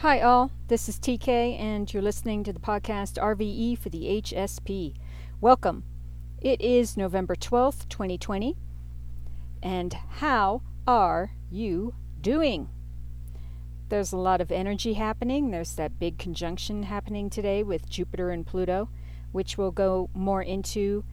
[0.00, 0.50] Hi, all.
[0.68, 4.94] This is TK, and you're listening to the podcast RVE for the HSP.
[5.40, 5.84] Welcome.
[6.38, 8.58] It is November 12th, 2020.
[9.62, 12.68] And how are you doing?
[13.88, 15.50] There's a lot of energy happening.
[15.50, 18.90] There's that big conjunction happening today with Jupiter and Pluto,
[19.32, 21.04] which we'll go more into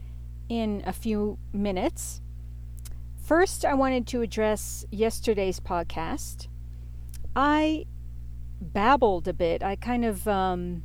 [0.49, 2.19] in a few minutes.
[3.15, 6.47] First, I wanted to address yesterday's podcast.
[7.33, 7.85] I
[8.63, 9.63] babbled a bit.
[9.63, 10.83] I kind of um,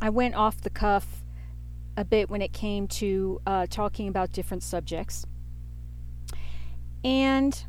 [0.00, 1.22] I went off the cuff
[1.96, 5.26] a bit when it came to uh, talking about different subjects,
[7.04, 7.64] and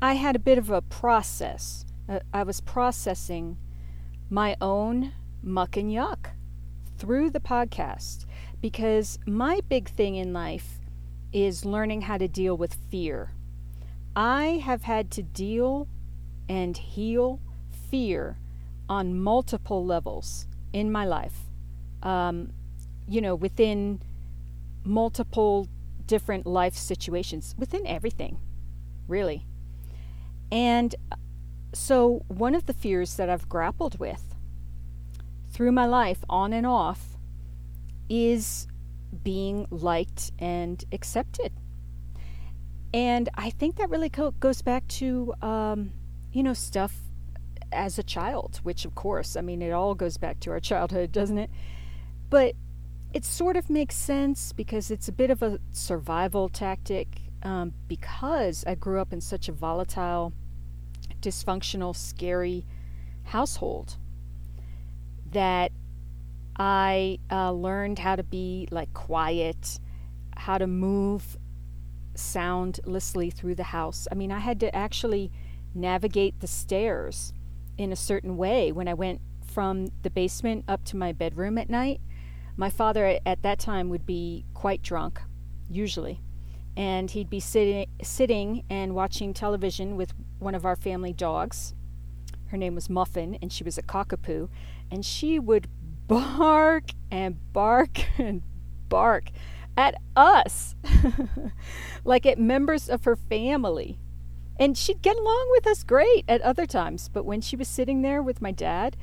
[0.00, 1.84] I had a bit of a process.
[2.08, 3.56] Uh, I was processing
[4.30, 6.30] my own muck and yuck
[6.98, 8.24] through the podcast
[8.60, 10.80] because my big thing in life
[11.32, 13.32] is learning how to deal with fear.
[14.16, 15.88] I have had to deal
[16.48, 17.40] and heal
[17.94, 18.36] fear
[18.88, 21.42] on multiple levels in my life.
[22.02, 22.52] Um,
[23.06, 24.00] you know, within
[24.82, 25.68] multiple
[26.04, 28.38] different life situations, within everything,
[29.06, 29.46] really.
[30.50, 30.92] And
[31.72, 34.34] so, one of the fears that I've grappled with
[35.52, 37.16] through my life, on and off,
[38.08, 38.66] is
[39.22, 41.52] being liked and accepted.
[42.92, 45.92] And I think that really co- goes back to, um,
[46.32, 47.03] you know, stuff
[47.74, 51.12] as a child, which of course, I mean, it all goes back to our childhood,
[51.12, 51.50] doesn't it?
[52.30, 52.54] But
[53.12, 57.08] it sort of makes sense because it's a bit of a survival tactic
[57.42, 60.32] um, because I grew up in such a volatile,
[61.20, 62.64] dysfunctional, scary
[63.24, 63.96] household
[65.30, 65.72] that
[66.56, 69.78] I uh, learned how to be like quiet,
[70.36, 71.36] how to move
[72.14, 74.06] soundlessly through the house.
[74.10, 75.30] I mean, I had to actually
[75.74, 77.32] navigate the stairs
[77.78, 81.70] in a certain way when I went from the basement up to my bedroom at
[81.70, 82.00] night.
[82.56, 85.20] My father at that time would be quite drunk,
[85.68, 86.20] usually,
[86.76, 91.74] and he'd be sitting sitting and watching television with one of our family dogs.
[92.46, 94.48] Her name was Muffin, and she was a cockapoo,
[94.90, 95.68] and she would
[96.06, 98.42] bark and bark and
[98.88, 99.30] bark
[99.76, 100.76] at us
[102.04, 103.98] like at members of her family.
[104.58, 107.08] And she'd get along with us great at other times.
[107.12, 108.96] But when she was sitting there with my dad,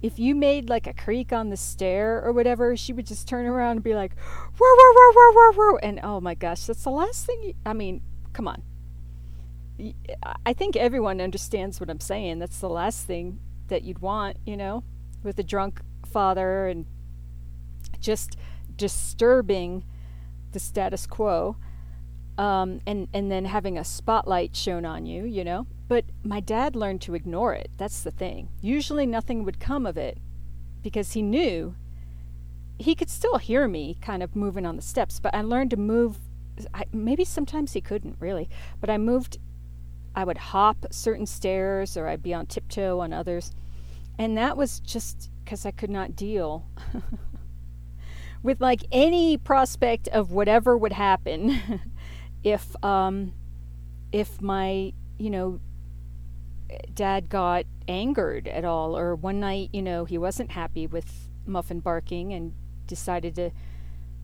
[0.00, 3.46] if you made like a creak on the stair or whatever, she would just turn
[3.46, 5.78] around and be like, whoa, whoa, whoa, whoa, whoa, whoa.
[5.78, 7.42] And oh my gosh, that's the last thing.
[7.42, 8.00] You, I mean,
[8.32, 8.62] come on.
[10.44, 12.40] I think everyone understands what I'm saying.
[12.40, 13.38] That's the last thing
[13.68, 14.84] that you'd want, you know,
[15.22, 16.84] with a drunk father and
[18.00, 18.36] just
[18.76, 19.84] disturbing
[20.52, 21.56] the status quo
[22.38, 25.66] um, and and then having a spotlight shown on you, you know.
[25.88, 27.70] But my dad learned to ignore it.
[27.76, 28.48] That's the thing.
[28.60, 30.18] Usually, nothing would come of it
[30.82, 31.74] because he knew
[32.78, 35.20] he could still hear me kind of moving on the steps.
[35.20, 36.18] But I learned to move.
[36.74, 38.48] I, maybe sometimes he couldn't really,
[38.80, 39.38] but I moved.
[40.14, 43.54] I would hop certain stairs, or I'd be on tiptoe on others,
[44.18, 46.66] and that was just because I could not deal.
[48.42, 51.80] with like any prospect of whatever would happen
[52.44, 53.32] if um,
[54.10, 55.60] if my you know
[56.94, 61.80] dad got angered at all, or one night you know he wasn't happy with Muffin
[61.80, 62.54] barking and
[62.86, 63.50] decided to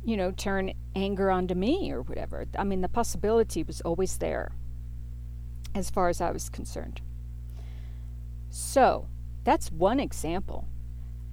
[0.04, 2.46] you know turn anger onto me or whatever.
[2.58, 4.52] I mean, the possibility was always there,
[5.74, 7.00] as far as I was concerned.
[8.50, 9.08] So
[9.44, 10.68] that's one example.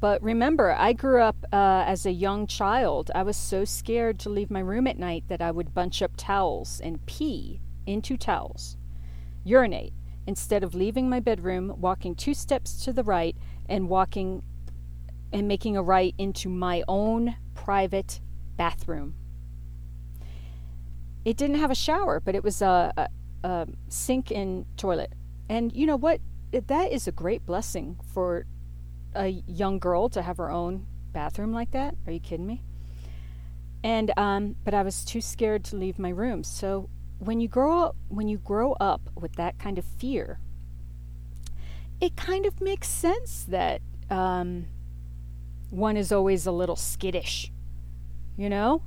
[0.05, 3.09] But remember, I grew up uh, as a young child.
[3.15, 6.11] I was so scared to leave my room at night that I would bunch up
[6.15, 8.77] towels and pee into towels,
[9.43, 9.93] urinate,
[10.27, 13.35] instead of leaving my bedroom, walking two steps to the right,
[13.67, 14.43] and walking
[15.33, 18.21] and making a right into my own private
[18.57, 19.15] bathroom.
[21.25, 23.09] It didn't have a shower, but it was a, a,
[23.43, 25.13] a sink and toilet.
[25.49, 26.21] And you know what?
[26.51, 28.45] That is a great blessing for
[29.15, 31.95] a young girl to have her own bathroom like that.
[32.05, 32.61] Are you kidding me?
[33.83, 36.43] And um, but I was too scared to leave my room.
[36.43, 36.89] So
[37.19, 40.39] when you grow up, when you grow up with that kind of fear,
[42.01, 44.65] it kind of makes sense that um,
[45.69, 47.51] one is always a little skittish.
[48.37, 48.81] You know,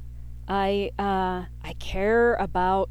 [0.47, 2.91] I uh, I care about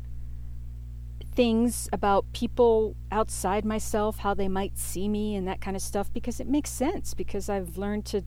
[1.37, 6.11] things about people outside myself, how they might see me, and that kind of stuff,
[6.11, 7.13] because it makes sense.
[7.13, 8.23] Because I've learned to,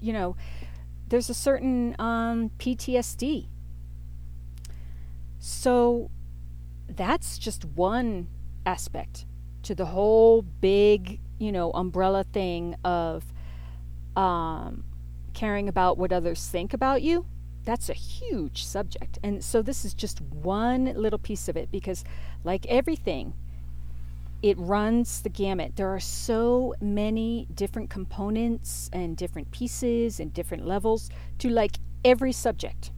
[0.00, 0.36] you know,
[1.08, 3.48] there's a certain um, PTSD.
[5.38, 6.10] So
[6.88, 8.28] that's just one
[8.64, 9.26] aspect
[9.64, 13.24] to the whole big you know, umbrella thing of
[14.14, 14.84] um,
[15.34, 17.26] caring about what others think about you,
[17.66, 19.18] that's a huge subject.
[19.22, 22.04] And so this is just one little piece of it because,
[22.44, 23.34] like everything,
[24.40, 25.74] it runs the gamut.
[25.74, 32.32] There are so many different components and different pieces and different levels to like every
[32.32, 32.92] subject.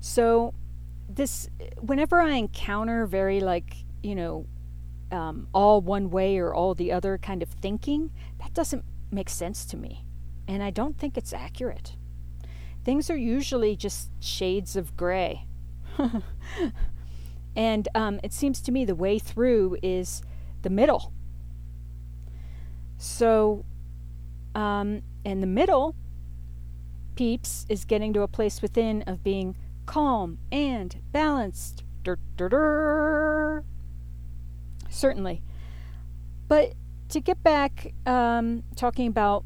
[0.00, 0.54] So,
[1.08, 1.50] this,
[1.80, 4.46] whenever I encounter very like, you know,
[5.12, 8.10] um, all one way or all the other kind of thinking,
[8.40, 10.04] that doesn't make sense to me.
[10.48, 11.96] And I don't think it's accurate.
[12.84, 15.46] Things are usually just shades of gray.
[17.56, 20.22] and um, it seems to me the way through is
[20.62, 21.12] the middle.
[22.98, 23.64] So,
[24.54, 25.94] um, in the middle,
[27.16, 31.84] peeps is getting to a place within of being calm and balanced.
[32.02, 33.64] Dur, dur, dur.
[34.90, 35.42] Certainly.
[36.48, 36.74] But
[37.08, 39.44] to get back um, talking about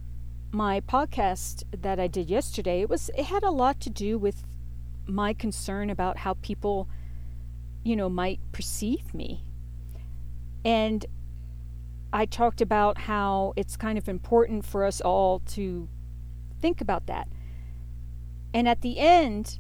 [0.59, 4.43] my podcast that I did yesterday, it was it had a lot to do with
[5.07, 6.89] my concern about how people,
[7.85, 9.45] you know, might perceive me
[10.65, 11.07] and
[12.13, 15.89] I talked about how it's kind of important for us all to
[16.61, 17.29] think about that.
[18.53, 19.59] And at the end,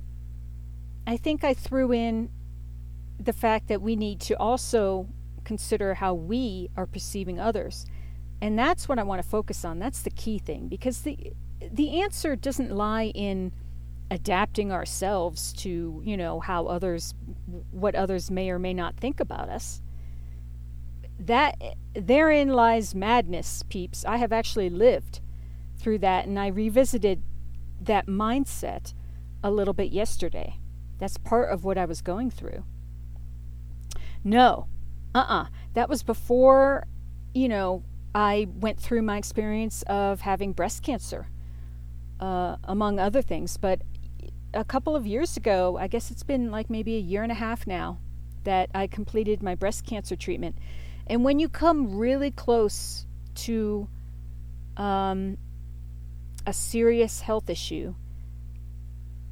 [1.07, 2.31] I think I threw in
[3.21, 5.09] the fact that we need to also
[5.45, 7.87] consider how we are perceiving others.
[8.41, 9.79] And that's what I want to focus on.
[9.79, 11.33] That's the key thing because the
[11.73, 13.53] the answer doesn't lie in
[14.11, 17.15] adapting ourselves to, you know, how others
[17.73, 19.83] what others may or may not think about us
[21.19, 21.61] that
[21.95, 24.05] therein lies madness, peeps.
[24.05, 25.21] I have actually lived
[25.77, 27.23] through that, and I revisited
[27.81, 28.95] that mindset
[29.43, 30.59] a little bit yesterday.
[30.99, 32.65] That's part of what I was going through.
[34.25, 34.67] No,
[35.15, 35.43] uh uh-uh.
[35.43, 36.87] uh That was before,
[37.35, 37.83] you know,
[38.15, 41.29] I went through my experience of having breast cancer,
[42.21, 43.57] uh, among other things.
[43.57, 43.83] But
[44.55, 47.37] a couple of years ago, I guess it's been like maybe a year and a
[47.37, 47.99] half now,
[48.45, 50.57] that I completed my breast cancer treatment.
[51.07, 53.89] And when you come really close to
[54.77, 55.37] um,
[56.47, 57.95] a serious health issue,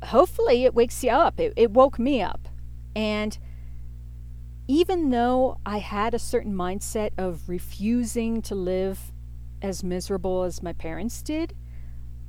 [0.04, 1.40] hopefully it wakes you up.
[1.40, 2.48] It, it woke me up.
[2.94, 3.38] And
[4.68, 9.12] even though I had a certain mindset of refusing to live
[9.62, 11.54] as miserable as my parents did,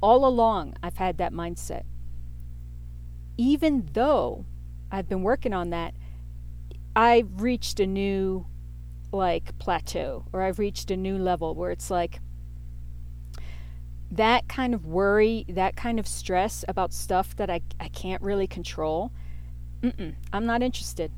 [0.01, 1.83] all along I've had that mindset.
[3.37, 4.45] Even though
[4.91, 5.93] I've been working on that,
[6.95, 8.45] I've reached a new
[9.11, 12.19] like plateau or I've reached a new level where it's like
[14.11, 18.47] that kind of worry, that kind of stress about stuff that I, I can't really
[18.47, 19.11] control,
[19.83, 21.11] I'm not interested.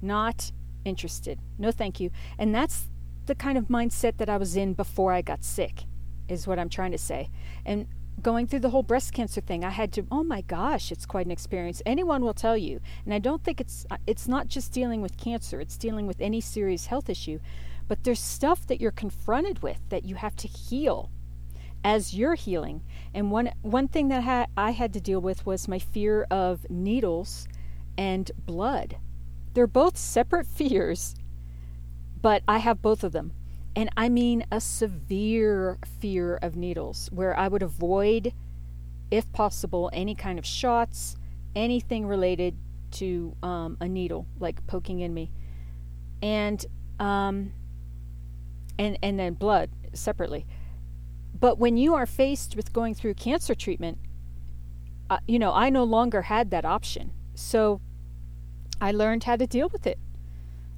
[0.00, 0.50] Not
[0.84, 1.38] interested.
[1.58, 2.10] No, thank you.
[2.38, 2.88] And that's
[3.26, 5.84] the kind of mindset that I was in before I got sick,
[6.28, 7.30] is what I'm trying to say.
[7.64, 7.86] And
[8.20, 11.26] going through the whole breast cancer thing, I had to, oh my gosh, it's quite
[11.26, 11.82] an experience.
[11.86, 12.80] Anyone will tell you.
[13.04, 16.20] And I don't think it's uh, it's not just dealing with cancer, it's dealing with
[16.20, 17.40] any serious health issue.
[17.88, 21.10] But there's stuff that you're confronted with that you have to heal
[21.84, 22.82] as you're healing.
[23.14, 26.68] And one one thing that ha- I had to deal with was my fear of
[26.70, 27.48] needles
[27.98, 28.96] and blood.
[29.54, 31.14] They're both separate fears,
[32.20, 33.32] but I have both of them.
[33.74, 38.34] And I mean a severe fear of needles, where I would avoid,
[39.10, 41.16] if possible, any kind of shots,
[41.56, 42.56] anything related
[42.92, 45.30] to um, a needle, like poking in me.
[46.20, 46.64] And,
[47.00, 47.52] um,
[48.78, 50.46] and, and then blood separately.
[51.38, 53.98] But when you are faced with going through cancer treatment,
[55.10, 57.12] uh, you know, I no longer had that option.
[57.34, 57.80] So
[58.82, 59.98] I learned how to deal with it.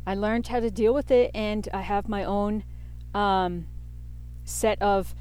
[0.07, 2.63] I learned how to deal with it, and I have my own
[3.15, 3.67] um,
[4.45, 5.15] set of,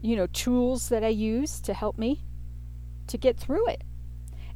[0.00, 2.24] you know, tools that I use to help me
[3.06, 3.84] to get through it.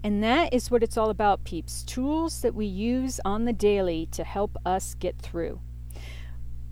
[0.03, 1.83] And that is what it's all about, peeps.
[1.83, 5.61] Tools that we use on the daily to help us get through.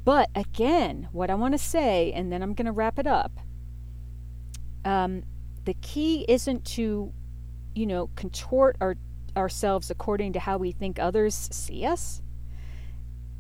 [0.05, 3.41] But again, what I want to say, and then I'm going to wrap it up
[4.87, 5.25] um,
[5.65, 7.13] the key isn't to,
[7.75, 8.97] you know, contort our,
[9.37, 12.23] ourselves according to how we think others see us.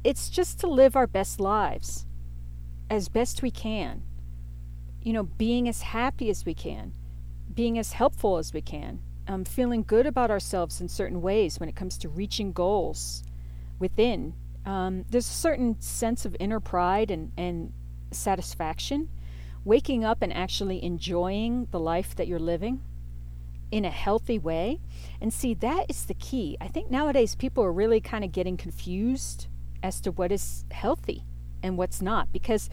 [0.04, 2.06] It's just to live our best lives
[2.90, 4.02] as best we can.
[5.02, 6.92] You know, being as happy as we can,
[7.52, 11.68] being as helpful as we can, um, feeling good about ourselves in certain ways when
[11.68, 13.24] it comes to reaching goals
[13.78, 14.34] within.
[14.64, 17.72] Um, there's a certain sense of inner pride and, and
[18.10, 19.08] satisfaction.
[19.64, 22.80] Waking up and actually enjoying the life that you're living
[23.70, 24.80] in a healthy way.
[25.20, 26.56] And see, that is the key.
[26.60, 29.48] I think nowadays people are really kind of getting confused
[29.82, 31.24] as to what is healthy
[31.62, 32.70] and what's not because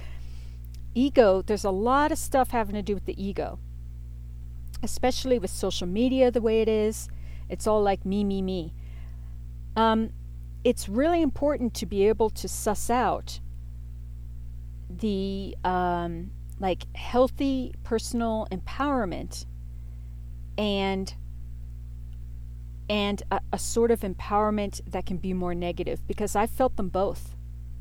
[0.93, 3.59] ego, there's a lot of stuff having to do with the ego,
[4.81, 7.09] especially with social media the way it is.
[7.49, 8.73] It's all like me, me, me.
[9.75, 10.11] Um,
[10.63, 13.39] it's really important to be able to suss out
[14.89, 19.45] the um, like healthy personal empowerment
[20.57, 21.13] and
[22.89, 26.89] and a, a, sort of empowerment that can be more negative because I've felt them
[26.89, 27.35] both.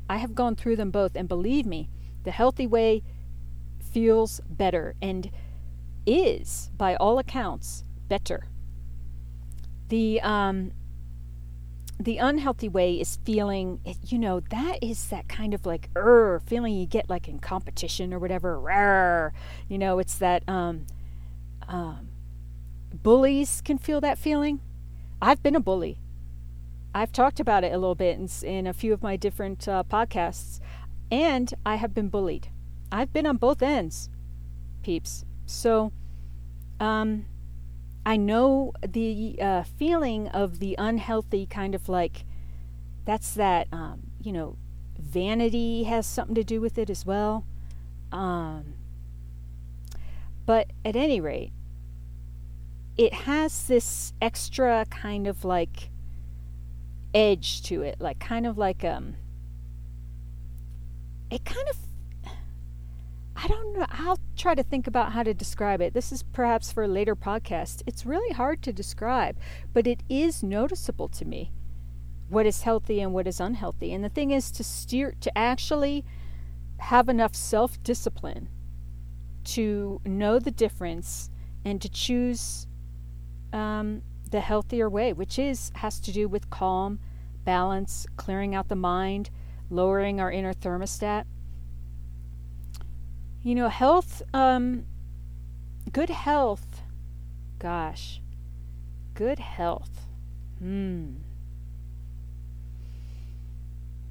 [0.09, 1.89] I have gone through them both, and believe me,
[2.23, 3.03] the healthy way
[3.79, 5.29] feels better and
[6.05, 8.47] is, by all accounts, better.
[9.89, 10.71] The um,
[11.99, 16.73] the unhealthy way is feeling, you know, that is that kind of like er feeling
[16.73, 18.59] you get like in competition or whatever.
[18.59, 19.31] Rawr.
[19.67, 20.85] You know, it's that um,
[21.67, 22.09] um,
[22.93, 24.59] bullies can feel that feeling.
[25.21, 25.99] I've been a bully.
[26.93, 29.83] I've talked about it a little bit in, in a few of my different uh,
[29.89, 30.59] podcasts,
[31.11, 32.49] and I have been bullied.
[32.91, 34.09] I've been on both ends,
[34.83, 35.25] peeps.
[35.45, 35.91] So,
[36.79, 37.25] um,
[38.05, 42.25] I know the uh, feeling of the unhealthy kind of like
[43.05, 44.57] that's that um, you know
[44.99, 47.45] vanity has something to do with it as well.
[48.11, 48.75] Um,
[50.45, 51.51] but at any rate,
[52.97, 55.89] it has this extra kind of like
[57.13, 59.15] edge to it, like kind of like um,
[61.29, 61.77] it kind of
[63.35, 63.85] I don't know.
[63.89, 65.93] I'll try to think about how to describe it.
[65.93, 67.81] This is perhaps for a later podcast.
[67.85, 69.37] It's really hard to describe,
[69.73, 71.51] but it is noticeable to me
[72.29, 73.91] what is healthy and what is unhealthy.
[73.91, 76.05] And the thing is to steer, to actually
[76.77, 78.49] have enough self discipline
[79.45, 81.29] to know the difference
[81.65, 82.67] and to choose
[83.53, 86.99] um, the healthier way, which is has to do with calm,
[87.45, 89.29] balance, clearing out the mind,
[89.69, 91.25] lowering our inner thermostat
[93.43, 94.85] you know, health, um,
[95.91, 96.81] good health,
[97.59, 98.21] gosh,
[99.13, 100.07] good health.
[100.59, 101.15] Hmm.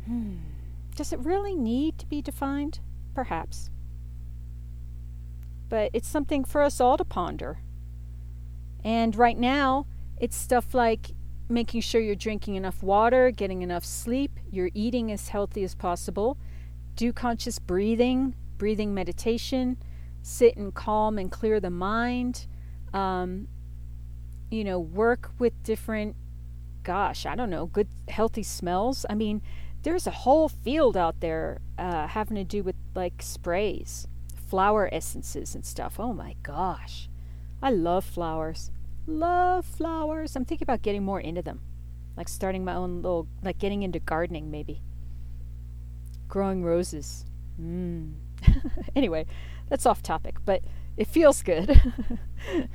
[0.05, 0.37] Hmm.
[0.95, 2.81] Does it really need to be defined?
[3.15, 3.71] Perhaps.
[5.71, 7.61] But it's something for us all to ponder.
[8.85, 9.87] And right now,
[10.19, 11.13] it's stuff like
[11.49, 16.39] making sure you're drinking enough water, getting enough sleep, you're eating as healthy as possible,
[16.97, 19.77] do conscious breathing, breathing meditation,
[20.23, 22.47] sit and calm and clear the mind,
[22.95, 23.49] um,
[24.51, 26.17] you know, work with different,
[26.83, 29.05] gosh, I don't know, good, healthy smells.
[29.11, 29.43] I mean,
[29.83, 34.07] there's a whole field out there uh, having to do with like sprays,
[34.49, 35.99] flower essences, and stuff.
[35.99, 37.09] Oh my gosh.
[37.63, 38.71] I love flowers.
[39.07, 40.35] Love flowers.
[40.35, 41.61] I'm thinking about getting more into them.
[42.17, 44.83] Like starting my own little, like getting into gardening maybe.
[46.29, 47.25] Growing roses.
[47.61, 48.15] Mmm.
[48.97, 49.27] anyway,
[49.69, 50.63] that's off topic, but
[50.97, 51.81] it feels good.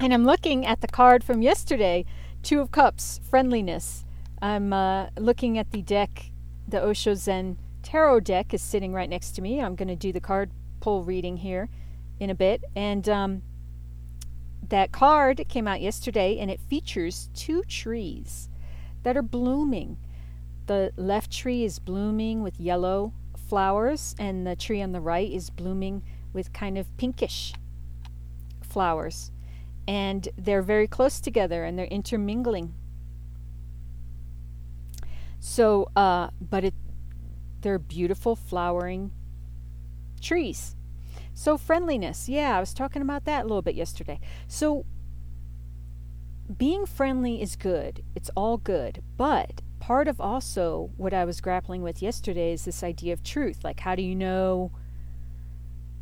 [0.00, 2.04] and I'm looking at the card from yesterday
[2.42, 4.04] Two of Cups, Friendliness.
[4.40, 6.30] I'm uh, looking at the deck,
[6.68, 9.60] the Osho Zen Tarot deck is sitting right next to me.
[9.60, 10.50] I'm going to do the card
[10.80, 11.68] pull reading here
[12.18, 12.64] in a bit.
[12.74, 13.42] And um,
[14.68, 18.48] that card came out yesterday and it features two trees
[19.02, 19.96] that are blooming.
[20.66, 25.50] The left tree is blooming with yellow flowers, and the tree on the right is
[25.50, 27.54] blooming with kind of pinkish
[28.62, 29.30] flowers.
[29.88, 32.74] And they're very close together and they're intermingling.
[35.38, 36.74] So, uh, but it,
[37.60, 39.12] they're beautiful flowering
[40.20, 40.75] trees.
[41.38, 42.30] So, friendliness.
[42.30, 44.18] Yeah, I was talking about that a little bit yesterday.
[44.48, 44.86] So,
[46.56, 51.82] being friendly is good, it's all good, but part of also what I was grappling
[51.82, 53.62] with yesterday is this idea of truth.
[53.62, 54.72] Like, how do you know?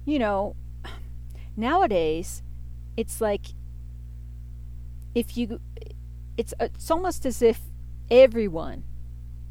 [0.05, 0.55] You know,
[1.57, 2.45] nowadays,
[2.97, 3.47] it's like
[5.17, 5.61] if you,
[6.37, 7.61] it's it's almost as if
[8.09, 8.85] everyone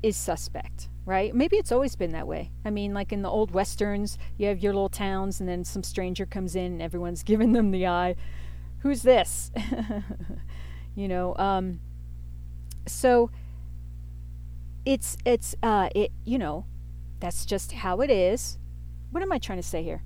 [0.02, 1.34] is suspect, right?
[1.34, 2.52] Maybe it's always been that way.
[2.64, 5.84] I mean, like in the old westerns, you have your little towns, and then some
[5.84, 8.16] stranger comes in, and everyone's giving them the eye.
[8.80, 9.52] Who's this?
[10.96, 11.36] you know.
[11.38, 11.80] Um,
[12.88, 13.32] so
[14.86, 16.66] it's it's uh it you know
[17.20, 18.58] that's just how it is
[19.12, 20.04] what am i trying to say here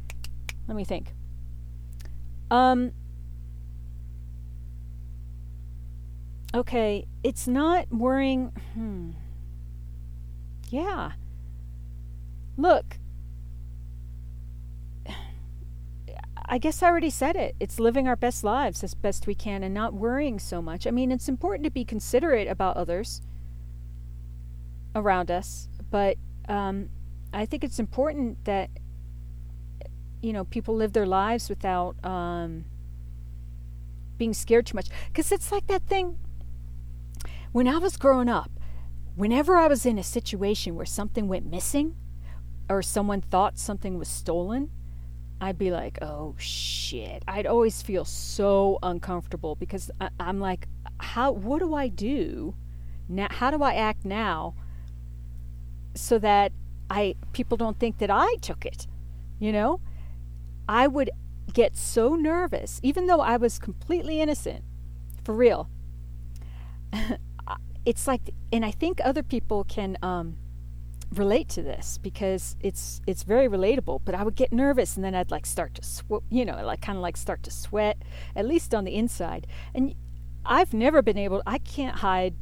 [0.67, 1.13] let me think
[2.51, 2.91] um
[6.53, 9.11] okay it's not worrying hmm
[10.69, 11.11] yeah
[12.57, 12.97] look
[16.49, 17.57] I guess I already said it.
[17.59, 20.87] It's living our best lives as best we can and not worrying so much.
[20.87, 23.21] I mean, it's important to be considerate about others
[24.95, 26.15] around us, but
[26.47, 26.87] um,
[27.33, 28.69] I think it's important that
[30.21, 32.65] you know people live their lives without um,
[34.17, 36.17] being scared too much because it's like that thing
[37.51, 38.49] when i was growing up
[39.17, 41.95] whenever i was in a situation where something went missing
[42.69, 44.69] or someone thought something was stolen
[45.41, 47.23] i'd be like oh shit.
[47.27, 50.67] I'd always feel so uncomfortable because I, i'm like
[50.99, 52.55] how what do i do
[53.09, 54.55] now how do i act now
[55.93, 56.51] so that
[56.89, 58.87] i people don't think that i took it?
[59.39, 59.79] You know?
[60.67, 61.11] I would
[61.53, 64.63] get so nervous, even though I was completely innocent,
[65.23, 65.69] for real.
[67.87, 70.35] it's like, and I think other people can um,
[71.13, 74.01] relate to this because it's it's very relatable.
[74.03, 76.81] But I would get nervous, and then I'd like start to, sw- you know, like
[76.81, 77.97] kind of like start to sweat,
[78.35, 79.47] at least on the inside.
[79.73, 79.95] And
[80.45, 81.41] I've never been able.
[81.47, 82.35] I can't hide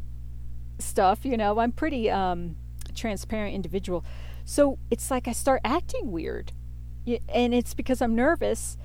[0.80, 1.26] stuff.
[1.26, 2.56] You know, I'm pretty um,
[2.96, 4.04] transparent individual.
[4.46, 6.52] So it's like I start acting weird
[7.30, 8.78] and it's because I'm nervous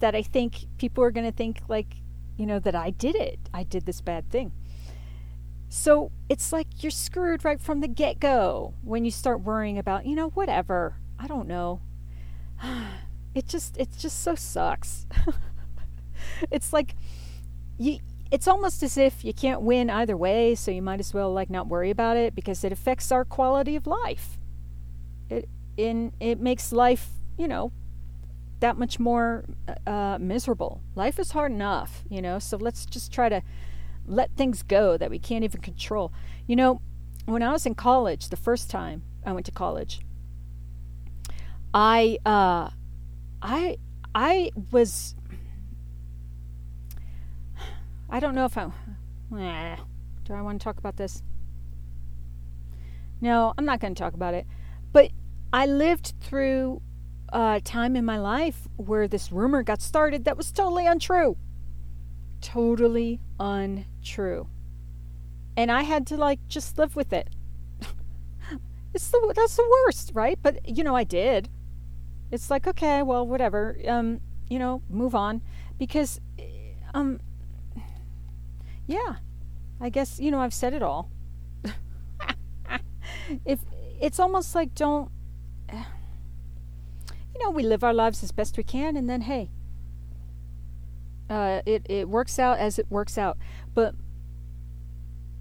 [0.00, 1.96] that I think people are going to think like,
[2.36, 3.38] you know, that I did it.
[3.52, 4.52] I did this bad thing.
[5.68, 10.06] So it's like you're screwed right from the get go when you start worrying about,
[10.06, 10.96] you know, whatever.
[11.18, 11.80] I don't know.
[13.34, 15.06] It just it just so sucks.
[16.50, 16.94] it's like
[17.76, 17.98] you
[18.30, 21.50] it's almost as if you can't win either way, so you might as well like
[21.50, 24.38] not worry about it because it affects our quality of life.
[25.28, 27.72] It in it makes life you know,
[28.60, 29.44] that much more
[29.86, 30.80] uh, miserable.
[30.94, 33.42] Life is hard enough, you know, so let's just try to
[34.06, 36.12] let things go that we can't even control.
[36.46, 36.80] You know,
[37.24, 40.00] when I was in college, the first time I went to college,
[41.74, 42.70] I, uh,
[43.42, 43.76] I,
[44.14, 45.14] I was,
[48.08, 48.70] I don't know if I,
[50.24, 51.22] do I want to talk about this?
[53.20, 54.46] No, I'm not going to talk about it.
[54.92, 55.10] But
[55.52, 56.82] I lived through
[57.32, 61.36] uh, time in my life where this rumor got started that was totally untrue.
[62.40, 63.84] Totally untrue.
[65.56, 67.28] And I had to like just live with it.
[68.94, 70.38] it's the that's the worst, right?
[70.42, 71.48] But you know, I did.
[72.30, 73.76] It's like okay, well, whatever.
[73.86, 75.42] Um, you know, move on
[75.78, 76.20] because
[76.94, 77.20] um
[78.86, 79.16] yeah.
[79.80, 81.10] I guess, you know, I've said it all.
[83.44, 83.60] if
[84.00, 85.10] it's almost like don't
[87.36, 89.50] you know, we live our lives as best we can, and then hey,
[91.28, 93.36] uh, it it works out as it works out.
[93.76, 93.94] But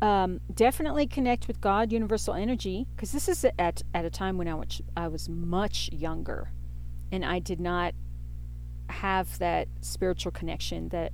[0.01, 4.49] um, definitely connect with God, universal energy, because this is at at a time when
[4.49, 6.51] I was I was much younger,
[7.13, 7.95] and I did not
[8.89, 11.13] have that spiritual connection that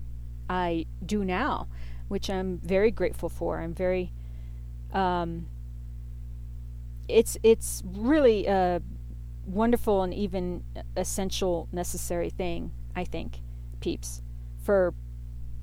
[0.50, 1.68] I do now,
[2.08, 3.60] which I'm very grateful for.
[3.62, 4.12] I'm very
[4.92, 5.46] um,
[7.08, 8.80] it's it's really uh,
[9.46, 10.64] wonderful and even
[10.98, 13.42] essential, necessary thing, I think,
[13.80, 14.24] peeps,
[14.64, 14.96] for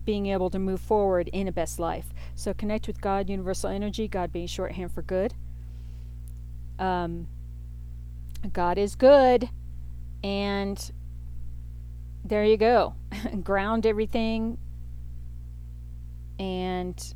[0.08, 2.14] being able to move forward in a best life.
[2.34, 5.34] So connect with God, universal energy, God being shorthand for good.
[6.78, 7.26] Um,
[8.50, 9.50] God is good,
[10.24, 10.90] and
[12.24, 12.94] there you go.
[13.42, 14.56] Ground everything,
[16.38, 17.14] and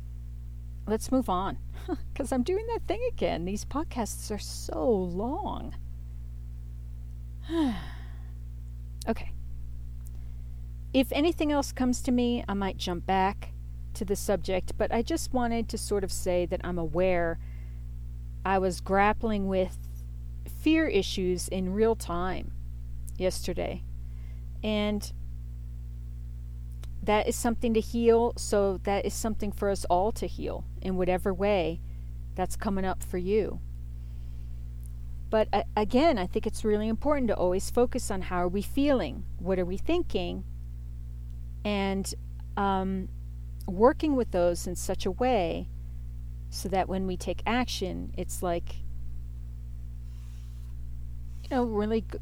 [0.85, 1.57] let's move on.
[2.13, 3.43] Because I'm doing that thing again.
[3.43, 5.73] These podcasts are so long.
[9.09, 9.31] okay.
[10.93, 13.49] If anything else comes to me, I might jump back
[13.95, 17.39] to the subject, but I just wanted to sort of say that I'm aware
[18.45, 19.77] I was grappling with
[20.47, 22.51] fear issues in real time
[23.17, 23.83] yesterday.
[24.63, 25.11] And
[27.01, 30.95] that is something to heal, so that is something for us all to heal in
[30.95, 31.81] whatever way
[32.35, 33.59] that's coming up for you.
[35.29, 38.61] But uh, again, I think it's really important to always focus on how are we
[38.61, 40.43] feeling, what are we thinking,
[41.63, 42.13] and
[42.57, 43.09] um,
[43.67, 45.67] working with those in such a way
[46.49, 48.75] so that when we take action, it's like
[51.43, 52.19] you know really g-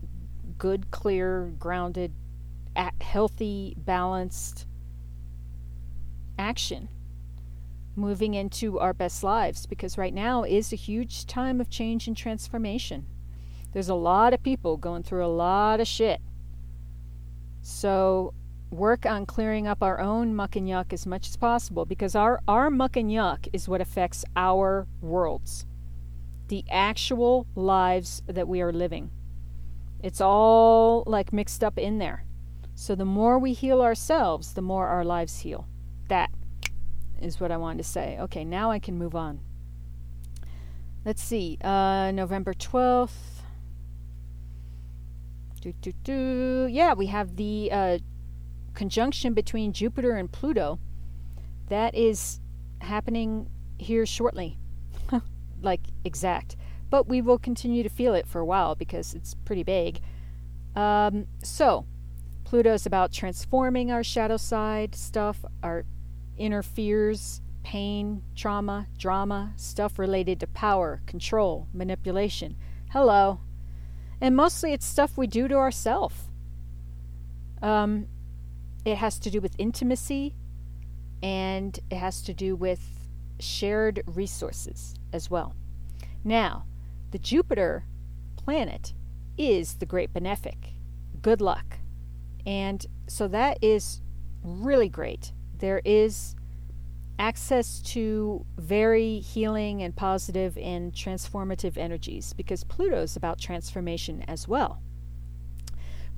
[0.58, 2.13] good, clear, grounded,
[3.01, 4.65] healthy, balanced
[6.38, 6.88] action
[7.95, 12.15] moving into our best lives because right now is a huge time of change and
[12.15, 13.06] transformation.
[13.73, 16.21] There's a lot of people going through a lot of shit.
[17.62, 18.34] So
[18.71, 22.41] work on clearing up our own muck and yuck as much as possible because our,
[22.47, 25.65] our muck and yuck is what affects our worlds,
[26.47, 29.12] the actual lives that we are living.
[30.01, 32.23] It's all like mixed up in there.
[32.73, 35.67] So the more we heal ourselves, the more our lives heal.
[36.07, 36.31] That
[37.21, 38.17] is what I wanted to say.
[38.19, 39.41] Okay, now I can move on.
[41.05, 41.57] Let's see.
[41.62, 43.12] Uh, November 12th.
[45.62, 46.67] Do, do, do.
[46.71, 47.99] Yeah, we have the uh,
[48.73, 50.79] conjunction between Jupiter and Pluto.
[51.69, 52.39] That is
[52.79, 54.57] happening here shortly.
[55.62, 56.55] like exact.
[56.89, 60.01] But we will continue to feel it for a while because it's pretty big.
[60.75, 61.86] Um, so,
[62.43, 65.86] Pluto is about transforming our shadow side stuff, our
[66.38, 72.55] inner fears, pain, trauma, drama, stuff related to power, control, manipulation.
[72.91, 73.39] Hello.
[74.19, 76.29] And mostly it's stuff we do to ourselves.
[77.62, 78.07] Um,
[78.86, 80.36] it has to do with intimacy
[81.22, 83.08] and it has to do with
[83.39, 85.56] shared resources as well.
[86.24, 86.65] Now,
[87.12, 87.86] the Jupiter
[88.36, 88.94] planet
[89.38, 90.74] is the great benefic.
[91.22, 91.80] Good luck.
[92.46, 94.02] And so that is
[94.44, 95.32] really great.
[95.58, 96.36] There is
[97.20, 104.48] access to very healing and positive and transformative energies because Pluto is about transformation as
[104.48, 104.82] well.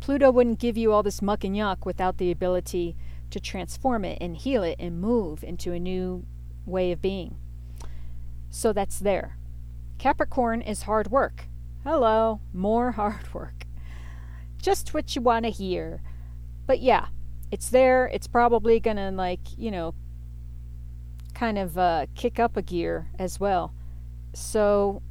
[0.04, 2.94] Pluto wouldn't give you all this muck and yuck without the ability
[3.30, 6.26] to transform it and heal it and move into a new
[6.66, 7.38] way of being.
[8.50, 9.38] So that's there.
[10.00, 11.46] Capricorn is hard work.
[11.86, 13.66] Hello, more hard work.
[14.62, 16.02] Just what you want to hear.
[16.68, 17.06] But yeah,
[17.50, 18.08] it's there.
[18.08, 19.96] It's probably going to, like, you know,
[21.34, 23.74] kind of uh, kick up a gear as well.
[24.34, 25.02] So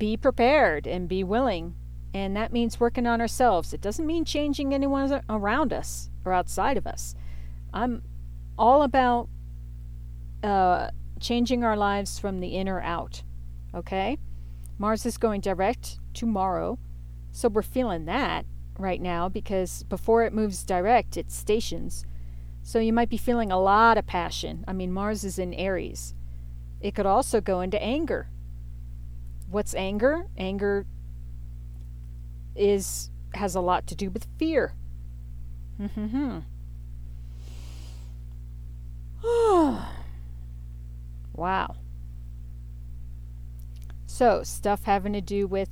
[0.00, 1.76] be prepared and be willing.
[2.14, 3.72] And that means working on ourselves.
[3.72, 7.14] It doesn't mean changing anyone around us or outside of us.
[7.72, 8.02] I'm
[8.58, 9.28] all about
[10.42, 10.88] uh,
[11.20, 13.22] changing our lives from the inner out.
[13.74, 14.18] Okay?
[14.78, 16.78] Mars is going direct tomorrow.
[17.30, 18.44] So we're feeling that
[18.78, 22.04] right now because before it moves direct, it stations.
[22.62, 24.64] So you might be feeling a lot of passion.
[24.68, 26.14] I mean, Mars is in Aries.
[26.80, 28.28] It could also go into anger.
[29.48, 30.26] What's anger?
[30.36, 30.86] Anger
[32.54, 34.74] is has a lot to do with fear.
[41.34, 41.76] Wow.
[44.06, 45.70] So, stuff having to do with,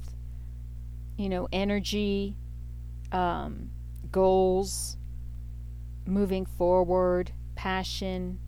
[1.18, 2.34] you know, energy,
[3.12, 3.70] um,
[4.10, 4.96] goals,
[6.06, 8.38] moving forward, passion,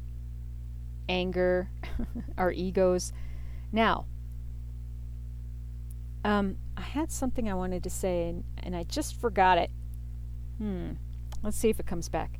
[1.09, 1.69] anger,
[2.39, 3.13] our egos.
[3.71, 4.07] Now,
[6.25, 9.71] um, I had something I wanted to say and, and I just forgot it.
[10.59, 10.93] Hmm.
[11.43, 12.39] Let's see if it comes back.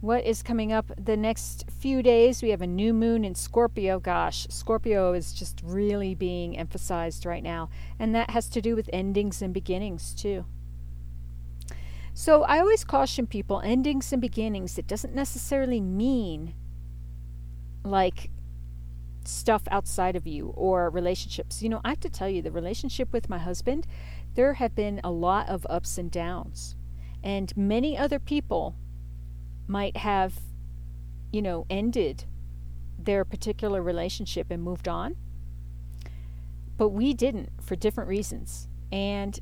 [0.00, 2.40] What is coming up the next few days?
[2.40, 3.98] We have a new moon in Scorpio.
[3.98, 7.68] Gosh, Scorpio is just really being emphasized right now.
[7.98, 10.44] And that has to do with endings and beginnings, too.
[12.14, 16.54] So I always caution people endings and beginnings, it doesn't necessarily mean
[17.84, 18.30] like
[19.28, 21.62] stuff outside of you or relationships.
[21.62, 23.86] You know, I have to tell you, the relationship with my husband,
[24.34, 26.76] there have been a lot of ups and downs.
[27.22, 28.76] And many other people
[29.66, 30.40] might have,
[31.32, 32.24] you know, ended
[32.98, 35.16] their particular relationship and moved on.
[36.76, 38.68] But we didn't for different reasons.
[38.90, 39.38] And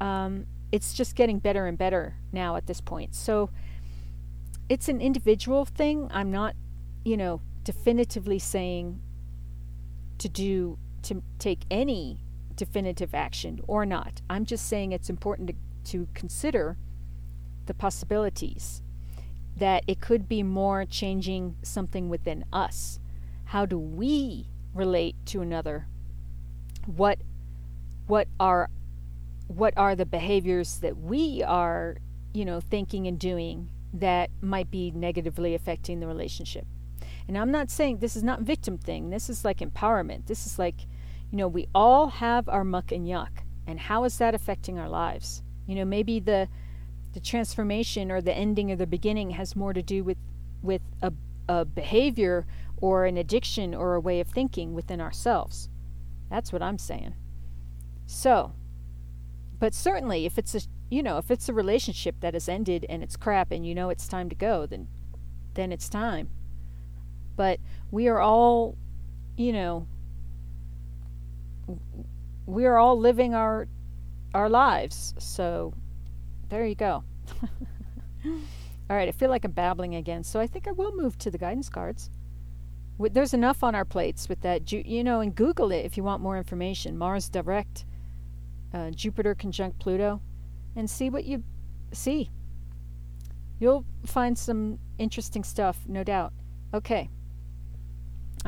[0.00, 3.14] um, it's just getting better and better now at this point.
[3.14, 3.50] So
[4.68, 6.08] it's an individual thing.
[6.12, 6.54] I'm not,
[7.04, 9.00] you know, definitively saying
[10.18, 12.18] to do to take any
[12.56, 14.20] definitive action or not.
[14.28, 16.76] I'm just saying it's important to, to consider
[17.66, 18.82] the possibilities
[19.56, 22.98] that it could be more changing something within us.
[23.46, 25.86] How do we relate to another?
[26.86, 27.18] What
[28.06, 28.70] what are
[29.46, 31.96] what are the behaviors that we are,
[32.34, 36.66] you know, thinking and doing that might be negatively affecting the relationship.
[37.28, 39.10] And I'm not saying this is not victim thing.
[39.10, 40.26] This is like empowerment.
[40.26, 40.86] This is like,
[41.30, 43.44] you know, we all have our muck and yuck.
[43.66, 45.42] And how is that affecting our lives?
[45.66, 46.48] You know, maybe the
[47.12, 50.16] the transformation or the ending or the beginning has more to do with
[50.62, 51.12] with a,
[51.48, 52.46] a behavior
[52.78, 55.68] or an addiction or a way of thinking within ourselves.
[56.30, 57.14] That's what I'm saying.
[58.06, 58.54] So,
[59.58, 63.02] but certainly, if it's a you know if it's a relationship that has ended and
[63.02, 64.88] it's crap and you know it's time to go, then
[65.52, 66.30] then it's time.
[67.38, 67.60] But
[67.92, 68.76] we are all,
[69.36, 69.86] you know,
[72.46, 73.68] we are all living our
[74.34, 75.14] our lives.
[75.18, 75.72] So
[76.48, 77.04] there you go.
[78.26, 81.30] all right, I feel like I'm babbling again, so I think I will move to
[81.30, 82.10] the guidance cards.
[82.98, 84.72] There's enough on our plates with that.
[84.72, 86.98] You know, and Google it if you want more information.
[86.98, 87.84] Mars Direct
[88.74, 90.20] uh, Jupiter conjunct Pluto
[90.74, 91.44] and see what you
[91.92, 92.30] see.
[93.60, 96.32] You'll find some interesting stuff, no doubt.
[96.74, 97.10] Okay.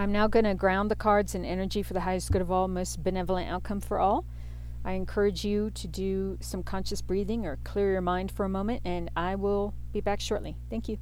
[0.01, 2.69] I'm now going to ground the cards in energy for the highest good of all,
[2.69, 4.25] most benevolent outcome for all.
[4.83, 8.81] I encourage you to do some conscious breathing or clear your mind for a moment,
[8.87, 10.57] and I will be back shortly.
[10.71, 10.97] Thank you.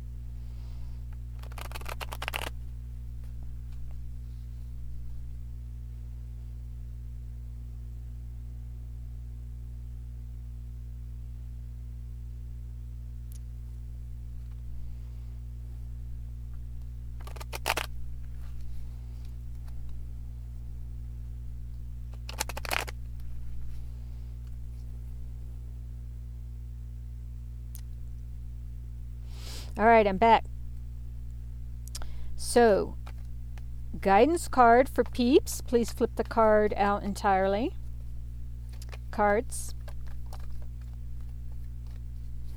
[29.79, 30.45] All right, I'm back.
[32.35, 32.97] So,
[34.01, 35.61] guidance card for peeps.
[35.61, 37.77] Please flip the card out entirely.
[39.13, 39.77] Cards.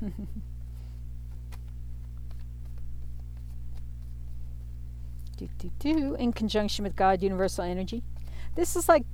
[0.00, 0.12] do,
[5.58, 8.02] do, do, in conjunction with God, universal energy.
[8.56, 9.04] This is like,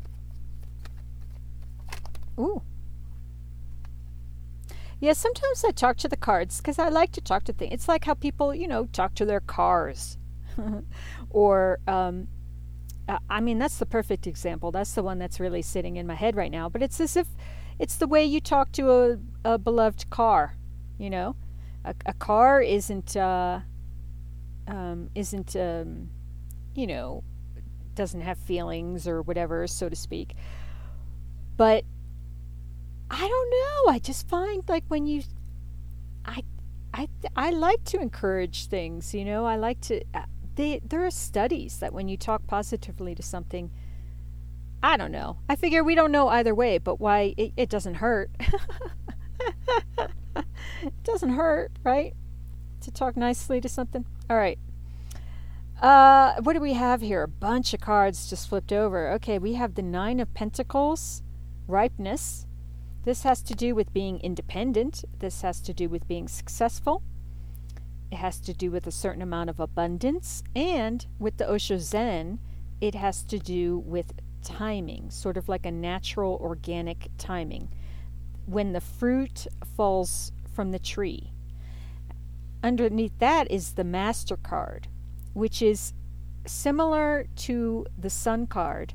[2.38, 2.62] ooh,
[5.00, 7.72] yeah, sometimes I talk to the cards because I like to talk to things.
[7.72, 10.18] It's like how people, you know, talk to their cars.
[11.30, 12.28] or, um,
[13.30, 14.72] I mean, that's the perfect example.
[14.72, 16.68] That's the one that's really sitting in my head right now.
[16.68, 17.28] But it's as if
[17.78, 20.56] it's the way you talk to a, a beloved car,
[20.98, 21.36] you know?
[21.84, 23.60] A, a car isn't, uh,
[24.66, 26.10] um, isn't, um,
[26.74, 27.22] you know,
[27.94, 30.34] doesn't have feelings or whatever, so to speak.
[31.56, 31.84] But
[33.10, 33.92] I don't know.
[33.92, 35.22] I just find like when you,
[36.24, 36.42] I,
[36.92, 39.14] I, I like to encourage things.
[39.14, 40.02] You know, I like to.
[40.14, 40.24] Uh,
[40.56, 43.70] they, there are studies that when you talk positively to something,
[44.82, 45.38] I don't know.
[45.48, 48.30] I figure we don't know either way, but why it, it doesn't hurt.
[49.96, 52.14] it doesn't hurt, right?
[52.82, 54.04] To talk nicely to something.
[54.28, 54.58] All right.
[55.80, 57.22] Uh, what do we have here?
[57.22, 59.12] A bunch of cards just flipped over.
[59.12, 61.22] Okay, we have the Nine of Pentacles,
[61.68, 62.47] ripeness.
[63.04, 65.04] This has to do with being independent.
[65.18, 67.02] This has to do with being successful.
[68.10, 70.42] It has to do with a certain amount of abundance.
[70.54, 72.38] And with the Osho Zen,
[72.80, 77.68] it has to do with timing, sort of like a natural organic timing.
[78.46, 81.32] When the fruit falls from the tree.
[82.62, 84.88] Underneath that is the Master card,
[85.32, 85.92] which is
[86.46, 88.94] similar to the Sun card,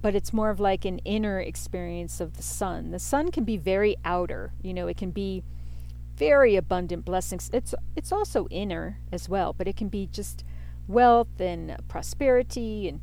[0.00, 2.90] but it's more of like an inner experience of the sun.
[2.90, 5.42] The sun can be very outer, you know, it can be
[6.16, 7.50] very abundant blessings.
[7.52, 10.44] It's it's also inner as well, but it can be just
[10.88, 13.00] wealth and prosperity and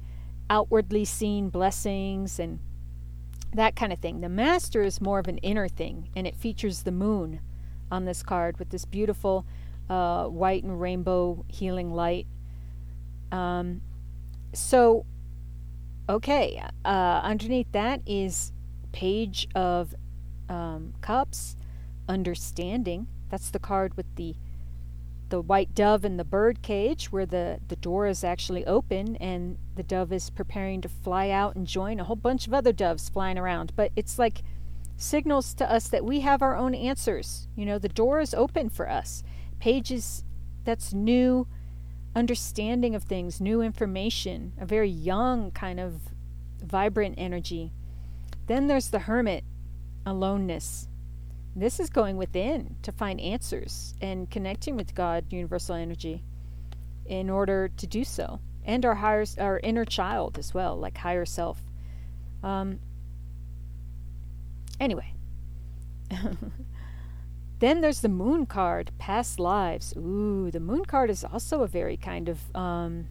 [0.49, 2.59] outwardly seen blessings and
[3.53, 4.21] that kind of thing.
[4.21, 7.39] The master is more of an inner thing, and it features the moon
[7.91, 9.45] on this card with this beautiful
[9.89, 12.25] uh, white and rainbow healing light.
[13.31, 13.81] Um,
[14.53, 15.05] so
[16.09, 18.51] Okay, uh, underneath that is
[18.91, 19.95] Page of
[20.49, 21.55] um, Cups,
[22.09, 23.07] Understanding.
[23.29, 24.35] That's the card with the
[25.29, 29.57] the white dove in the bird cage where the, the door is actually open and
[29.75, 33.09] the dove is preparing to fly out and join a whole bunch of other doves
[33.09, 33.71] flying around.
[33.75, 34.43] But it's like
[34.95, 37.47] signals to us that we have our own answers.
[37.55, 39.23] You know, the door is open for us.
[39.59, 40.23] Pages
[40.65, 41.47] that's new
[42.15, 46.01] understanding of things, new information, a very young kind of
[46.61, 47.71] vibrant energy.
[48.47, 49.43] Then there's the hermit,
[50.05, 50.87] aloneness.
[51.55, 56.23] This is going within to find answers and connecting with God, universal energy,
[57.05, 61.25] in order to do so, and our higher, our inner child as well, like higher
[61.25, 61.61] self.
[62.41, 62.79] Um,
[64.79, 65.13] anyway,
[67.63, 69.93] Then there's the moon card, past lives.
[69.95, 73.07] Ooh, the moon card is also a very kind of um,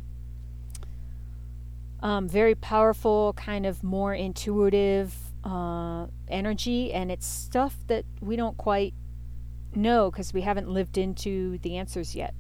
[2.02, 8.58] um, very powerful, kind of more intuitive uh, energy, and it's stuff that we don't
[8.58, 8.92] quite
[9.74, 12.34] know because we haven't lived into the answers yet.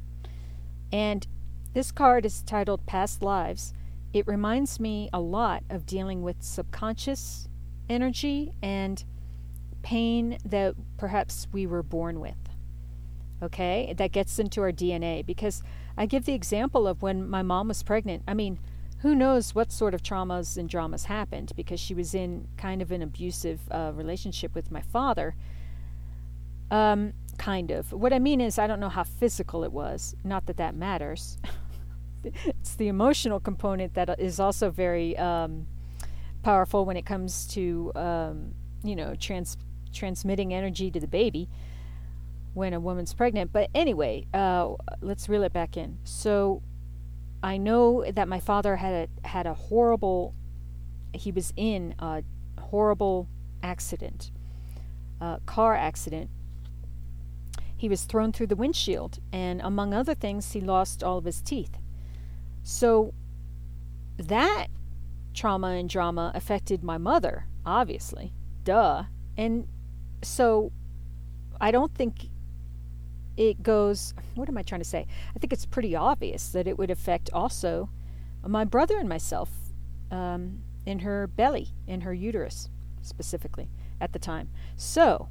[0.92, 1.26] And
[1.72, 3.72] this card is titled Past Lives.
[4.12, 7.48] It reminds me a lot of dealing with subconscious
[7.88, 9.02] energy and
[9.82, 12.36] pain that perhaps we were born with.
[13.42, 15.62] Okay, that gets into our DNA because
[15.96, 18.22] I give the example of when my mom was pregnant.
[18.26, 18.58] I mean,
[18.98, 22.92] who knows what sort of traumas and dramas happened because she was in kind of
[22.92, 25.34] an abusive uh, relationship with my father.
[26.70, 27.92] Um, kind of.
[27.92, 30.14] What I mean is, I don't know how physical it was.
[30.22, 31.38] Not that that matters.
[32.24, 35.66] it's the emotional component that is also very um,
[36.42, 39.56] powerful when it comes to, um, you know, trans
[39.92, 41.48] transmitting energy to the baby
[42.54, 43.52] when a woman's pregnant.
[43.52, 45.98] But anyway, uh, let's reel it back in.
[46.04, 46.62] So
[47.42, 50.34] I know that my father had a, had a horrible.
[51.12, 52.22] He was in a
[52.58, 53.28] horrible
[53.62, 54.30] accident,
[55.20, 56.30] a car accident.
[57.76, 61.40] He was thrown through the windshield, and among other things, he lost all of his
[61.40, 61.78] teeth.
[62.62, 63.12] So
[64.16, 64.68] that
[65.34, 68.32] trauma and drama affected my mother, obviously.
[68.62, 69.04] Duh.
[69.36, 69.66] And
[70.22, 70.72] so
[71.60, 72.28] I don't think
[73.36, 75.06] it goes, what am I trying to say?
[75.34, 77.90] I think it's pretty obvious that it would affect also
[78.46, 79.50] my brother and myself
[80.10, 82.68] um, in her belly, in her uterus
[83.00, 84.50] specifically at the time.
[84.76, 85.28] So,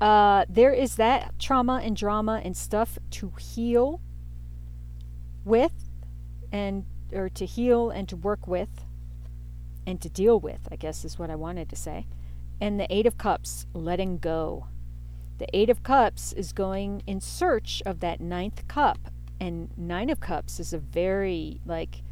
[0.00, 4.00] uh, there is that trauma and drama and stuff to heal
[5.44, 5.72] with
[6.52, 8.84] and or to heal and to work with
[9.86, 12.06] and to deal with, I guess is what I wanted to say.
[12.60, 14.66] And the 8 of cups, letting go.
[15.38, 19.10] The Eight of Cups is going in search of that ninth cup.
[19.38, 22.02] And Nine of Cups is a very, like,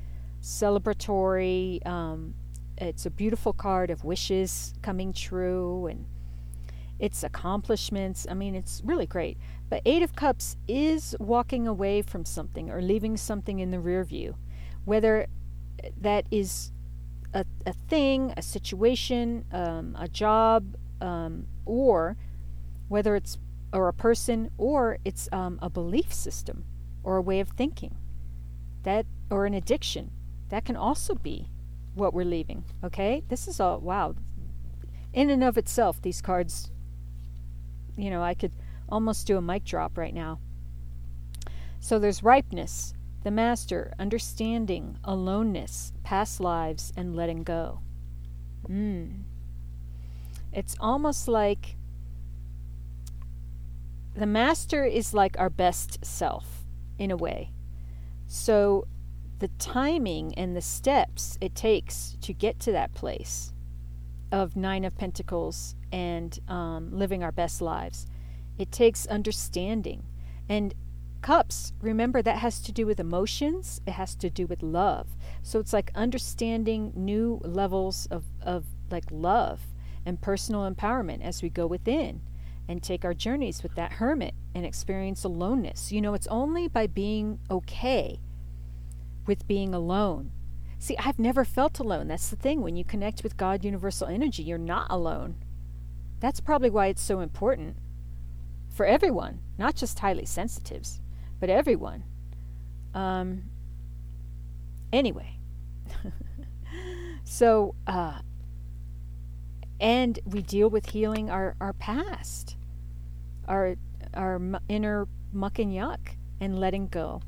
[0.43, 2.35] celebratory, um,
[2.77, 6.05] it's a beautiful card of wishes coming true and
[6.99, 8.27] its accomplishments.
[8.31, 9.39] I mean, it's really great.
[9.71, 14.05] But Eight of Cups is walking away from something or leaving something in the rear
[14.05, 14.37] view,
[14.85, 15.27] whether
[15.99, 16.73] that is
[17.35, 22.17] a, a thing, a situation, um, a job, um, or
[22.89, 23.39] whether it's
[23.73, 26.65] or a person or it's um, a belief system
[27.03, 27.97] or a way of thinking
[28.85, 30.13] that or an addiction.
[30.51, 31.49] That can also be
[31.95, 33.25] what we're leaving okay?
[33.29, 34.15] This is all wow.
[35.13, 36.71] In and of itself these cards
[37.97, 38.51] you know i could
[38.89, 40.39] almost do a mic drop right now.
[41.81, 42.94] So there's ripeness
[43.25, 47.81] the master understanding aloneness past lives and letting go
[48.69, 49.23] mm.
[50.53, 51.77] it's almost like
[54.15, 56.65] the master is like our best self
[56.99, 57.51] in a way.
[58.27, 58.87] So
[59.41, 63.53] the timing and the steps it takes to get to that place
[64.31, 68.07] of Nine of Pentacles and um, living our best lives,
[68.57, 70.05] it takes understanding.
[70.49, 70.75] And
[71.25, 75.07] cups, remember, that has to do with emotions, it has to do with love.
[75.43, 79.63] So it's like understanding new levels of, of like love
[80.05, 82.21] and personal empowerment as we go within
[82.69, 85.91] and take our journeys with that hermit and experience aloneness.
[85.91, 88.21] You know, it's only by being okay
[89.27, 90.31] with being alone.
[90.79, 92.09] See, I've never felt alone.
[92.09, 92.61] That's the thing.
[92.61, 95.37] When you connect with God, universal energy, you're not alone.
[96.21, 97.77] That's probably why it's so important
[98.69, 101.01] for everyone, not just highly sensitives,
[101.45, 102.03] but everyone.
[102.95, 103.51] Um,
[104.91, 105.37] anyway,
[107.25, 108.21] so uh,
[109.79, 112.57] and we deal with healing our, our past,
[113.47, 113.77] our,
[114.15, 117.21] our inner muck and yuck, and letting go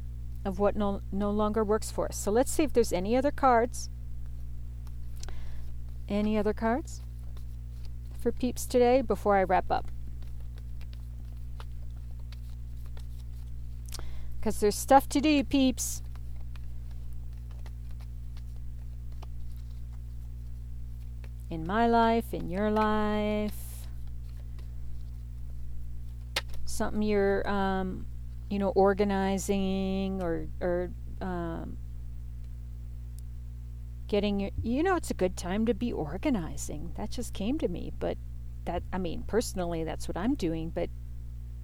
[0.47, 2.17] of what no, no longer works for us.
[2.17, 3.91] So let's see if there's any other cards.
[6.09, 7.03] Any other cards
[8.19, 9.91] for peeps today before I wrap up?
[14.47, 16.03] Because there's stuff to do, peeps.
[21.51, 23.89] in my life, in your life,
[26.65, 28.07] something you're, um,
[28.49, 31.77] you know, organizing or, or um,
[34.07, 36.93] getting your, you know, it's a good time to be organizing.
[36.97, 37.93] That just came to me.
[37.99, 38.17] But
[38.65, 40.71] that, I mean, personally, that's what I'm doing.
[40.71, 40.89] But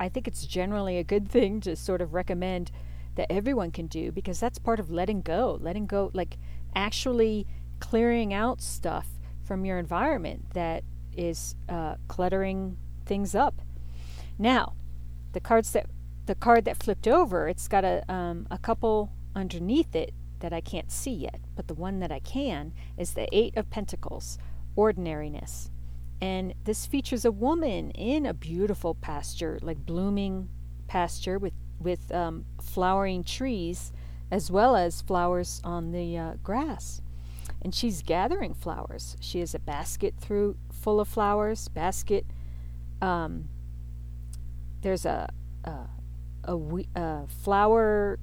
[0.02, 2.72] I think it's generally a good thing to sort of recommend
[3.14, 5.58] that everyone can do because that's part of letting go.
[5.60, 6.38] Letting go, like
[6.74, 7.46] actually
[7.78, 9.06] clearing out stuff
[9.44, 10.82] from your environment that
[11.16, 13.62] is uh, cluttering things up.
[14.38, 14.72] Now,
[15.34, 15.86] the cards that
[16.26, 20.60] the card that flipped over, it's got a um, a couple underneath it that I
[20.60, 24.36] can't see yet, but the one that I can is the Eight of Pentacles,
[24.74, 25.70] ordinariness.
[26.22, 30.48] And this features a woman in a beautiful pasture, like blooming
[30.86, 33.92] pasture with with um, flowering trees,
[34.30, 37.02] as well as flowers on the uh, grass
[37.62, 39.16] and she's gathering flowers.
[39.20, 41.68] She has a basket through full of flowers.
[41.68, 42.26] Basket.
[43.00, 43.48] Um,
[44.82, 45.32] there's a
[45.64, 45.86] a,
[46.44, 46.58] a,
[46.96, 48.18] a flower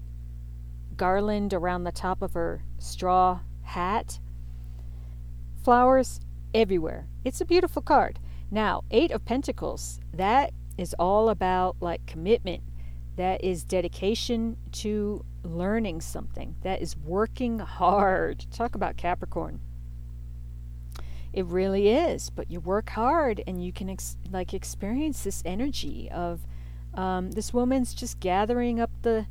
[0.97, 4.19] garland around the top of her straw hat.
[5.63, 6.19] Flowers
[6.53, 7.07] everywhere.
[7.23, 8.19] It's a beautiful card.
[8.49, 12.63] Now, Eight of Pentacles, that is all about like commitment.
[13.17, 18.45] That is dedication to learning something, that is working hard.
[18.51, 19.59] Talk about Capricorn.
[21.33, 26.09] It really is, but you work hard and you can ex- like experience this energy
[26.11, 26.39] of
[26.93, 29.27] um, this woman's just gathering up the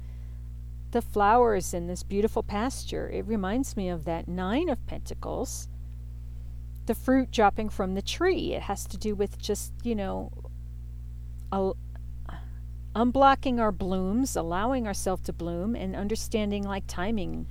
[0.90, 3.10] the flowers in this beautiful pasture.
[3.10, 5.68] It reminds me of that nine of pentacles
[6.88, 8.54] the fruit dropping from the tree.
[8.54, 10.32] It has to do with just, you know,
[11.52, 11.72] a,
[12.96, 17.46] unblocking our blooms, allowing ourselves to bloom, and understanding like timing,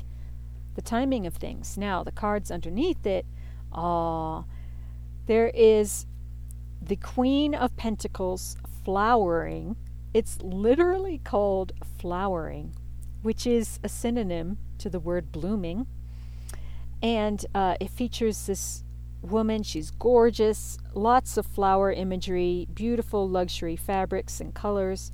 [0.74, 1.78] the timing of things.
[1.78, 3.28] Now, the cards underneath it,
[3.72, 4.44] ah,
[5.28, 6.08] there is
[6.82, 9.76] the Queen of Pentacles flowering.
[10.16, 12.74] It's literally called flowering,
[13.22, 15.86] which is a synonym to the word blooming.
[17.04, 18.84] And uh, it features this
[19.22, 19.64] woman.
[19.64, 25.12] She's gorgeous, lots of flower imagery, beautiful luxury fabrics and colors,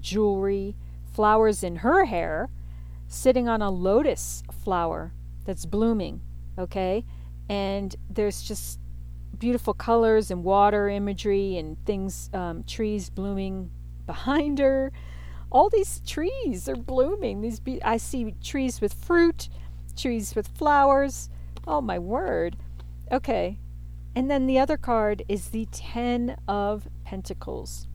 [0.00, 0.76] jewelry,
[1.12, 2.50] flowers in her hair,
[3.06, 5.12] sitting on a lotus flower
[5.44, 6.20] that's blooming,
[6.58, 7.04] okay?
[7.48, 8.78] And there's just
[9.38, 13.70] beautiful colors and water imagery and things, um, trees blooming
[14.06, 14.92] behind her.
[15.50, 17.42] All these trees are blooming.
[17.42, 19.48] These be- I see trees with fruit,
[19.96, 21.28] trees with flowers.
[21.66, 22.56] Oh my word.
[23.12, 23.58] Okay.
[24.14, 27.86] And then the other card is the 10 of Pentacles.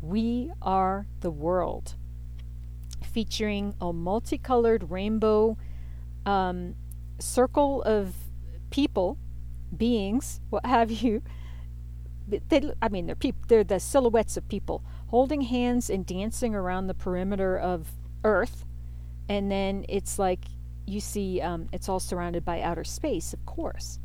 [0.00, 1.94] We are the world.
[3.02, 5.56] Featuring a multicolored rainbow
[6.24, 6.74] um,
[7.18, 8.14] circle of
[8.70, 9.18] people,
[9.74, 11.22] beings, what have you.
[12.28, 13.42] They, I mean, they're people.
[13.46, 17.92] They're the silhouettes of people holding hands and dancing around the perimeter of
[18.24, 18.64] Earth,
[19.28, 20.46] and then it's like
[20.86, 24.00] you see um, it's all surrounded by outer space, of course.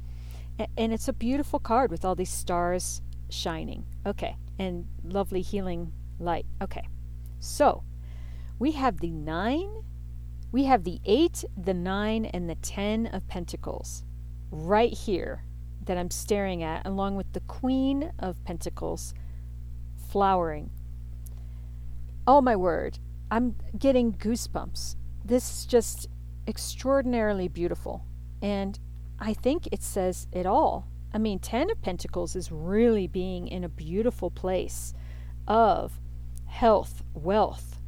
[0.78, 3.86] And it's a beautiful card with all these stars shining.
[4.06, 6.46] Okay, and lovely healing light.
[6.62, 6.88] Okay,
[7.40, 7.84] so
[8.60, 9.84] we have the nine,
[10.52, 14.04] we have the eight, the nine, and the ten of pentacles
[14.52, 15.44] right here
[15.86, 19.14] that I'm staring at, along with the queen of pentacles
[20.10, 20.70] flowering.
[22.28, 23.00] Oh my word,
[23.32, 24.96] I'm getting goosebumps.
[25.26, 26.08] This is just
[26.48, 28.06] extraordinarily beautiful.
[28.42, 28.80] And
[29.24, 30.88] I think it says it all.
[31.14, 34.96] I mean, Ten of Pentacles is really being in a beautiful place
[35.48, 36.00] of
[36.48, 37.80] health, wealth,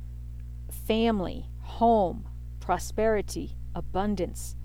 [0.69, 2.27] family, home,
[2.59, 4.55] prosperity, abundance.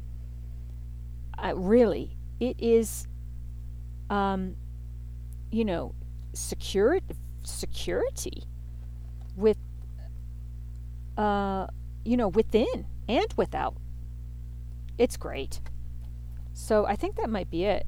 [1.54, 3.08] Really, it is,
[4.10, 4.56] um,
[5.50, 5.94] you know,
[6.34, 7.14] security,
[7.44, 8.44] security
[9.36, 9.56] with,
[11.16, 11.68] uh,
[12.04, 13.76] you know, within and without.
[14.98, 15.60] It's great.
[16.58, 17.86] So I think that might be it.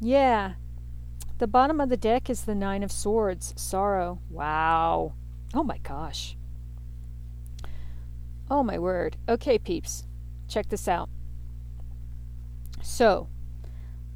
[0.00, 0.52] Yeah.
[1.38, 4.20] The bottom of the deck is the Nine of Swords, Sorrow.
[4.30, 5.14] Wow.
[5.52, 6.36] Oh my gosh.
[8.48, 9.16] Oh my word.
[9.28, 10.04] Okay, peeps.
[10.46, 11.10] Check this out.
[12.80, 13.28] So,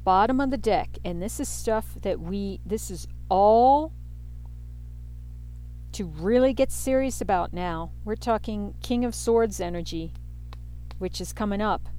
[0.05, 3.91] bottom of the deck, and this is stuff that we, this is all
[5.91, 7.91] to really get serious about now.
[8.05, 10.13] We're talking King of Swords energy,
[10.97, 11.89] which is coming up.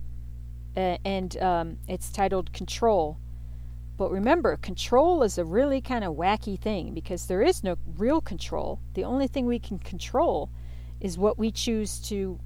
[0.77, 3.19] Uh, and um, it's titled Control.
[3.97, 8.21] But remember, control is a really kind of wacky thing because there is no real
[8.21, 8.79] control.
[8.93, 10.51] The only thing we can control
[11.01, 12.39] is what we choose to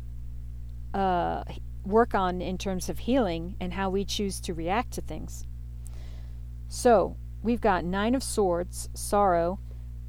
[0.94, 1.42] uh,
[1.84, 5.44] work on in terms of healing and how we choose to react to things.
[6.68, 9.58] So, we've got Nine of Swords, Sorrow,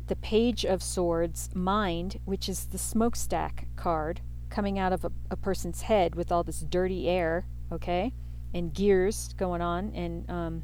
[0.08, 5.36] the Page of Swords, Mind, which is the smokestack card coming out of a, a
[5.36, 8.14] person's head with all this dirty air, okay,
[8.54, 10.64] and gears going on and um,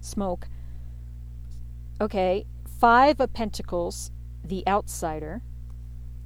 [0.00, 0.48] smoke.
[2.00, 2.46] Okay,
[2.78, 4.10] Five of Pentacles,
[4.44, 5.40] the outsider,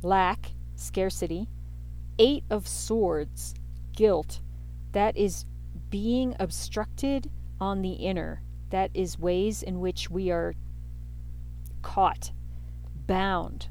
[0.03, 1.49] lack, scarcity.
[2.18, 3.55] Eight of Swords,
[3.95, 4.41] guilt.
[4.93, 5.47] That is
[5.91, 8.43] being obstructed on the inner.
[8.70, 10.55] That is ways in which we are
[11.83, 12.33] caught
[13.07, 13.68] bound,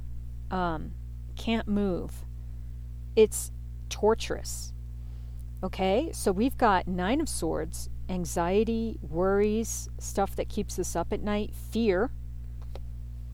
[0.49, 0.91] um,
[1.35, 2.25] can't move.
[3.15, 3.51] It's
[3.89, 4.73] torturous.
[5.61, 11.21] Okay, so we've got Nine of Swords, anxiety, worries, stuff that keeps us up at
[11.21, 12.11] night, fear.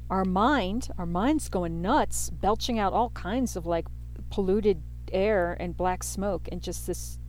[0.10, 3.86] Our mind, our mind's going nuts, belching out all kinds of like
[4.32, 7.20] polluted air and black smoke, and just this.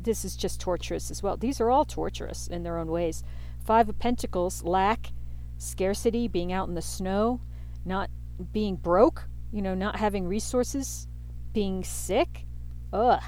[0.00, 1.36] This is just torturous as well.
[1.36, 3.22] These are all torturous in their own ways.
[3.64, 5.12] Five of Pentacles, lack,
[5.58, 7.40] scarcity, being out in the snow,
[7.84, 8.08] not
[8.50, 11.06] being broke, you know, not having resources,
[11.52, 12.46] being sick.
[12.94, 13.22] Ugh.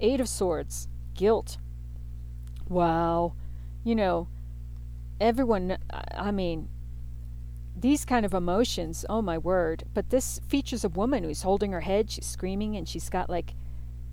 [0.00, 1.58] Eight of Swords, guilt.
[2.68, 3.34] Wow.
[3.84, 4.28] You know,
[5.20, 5.78] everyone,
[6.14, 6.68] I mean,
[7.76, 9.84] these kind of emotions, oh my word.
[9.94, 13.54] But this features a woman who's holding her head, she's screaming, and she's got like,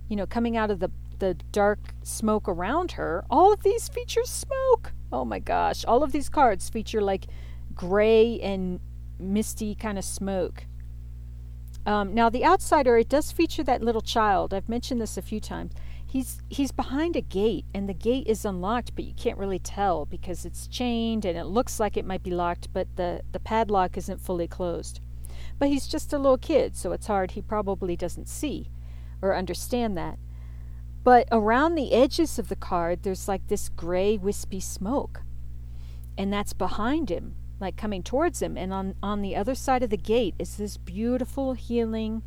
[0.07, 3.25] you know, coming out of the, the dark smoke around her.
[3.29, 4.93] All of these feature smoke.
[5.11, 5.85] Oh my gosh.
[5.85, 7.25] All of these cards feature like
[7.73, 8.79] gray and
[9.19, 10.65] misty kind of smoke.
[11.85, 14.53] Um, now, the outsider, it does feature that little child.
[14.53, 15.73] I've mentioned this a few times.
[16.15, 20.05] he's he's behind a gate and the gate is unlocked but you can't really tell
[20.05, 23.97] because it's chained and it looks like it might be locked but the the padlock
[23.97, 25.01] isn't fully closed
[25.59, 28.69] but he's just a little kid so it's hard he probably doesn't see
[29.21, 30.17] or understand that
[31.03, 35.23] but around the edges of the card there's like this gray wispy smoke
[36.17, 39.89] and that's behind him like coming towards him and on on the other side of
[39.89, 42.21] the gate is this beautiful healing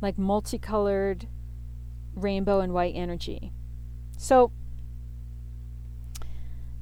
[0.00, 1.26] like multicolored
[2.14, 3.52] rainbow and white energy.
[4.18, 4.52] So,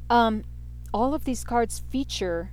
[0.09, 0.45] um,
[0.93, 2.51] all of these cards feature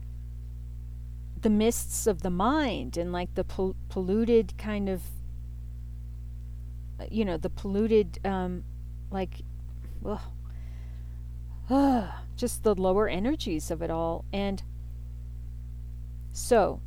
[1.41, 5.03] the mists of the mind and like the pol- polluted kind of,
[7.09, 8.63] you know, the polluted, um,
[9.11, 9.41] like,
[10.05, 10.19] ugh,
[11.69, 14.25] uh, just the lower energies of it all.
[14.32, 14.61] And
[16.38, 16.81] so,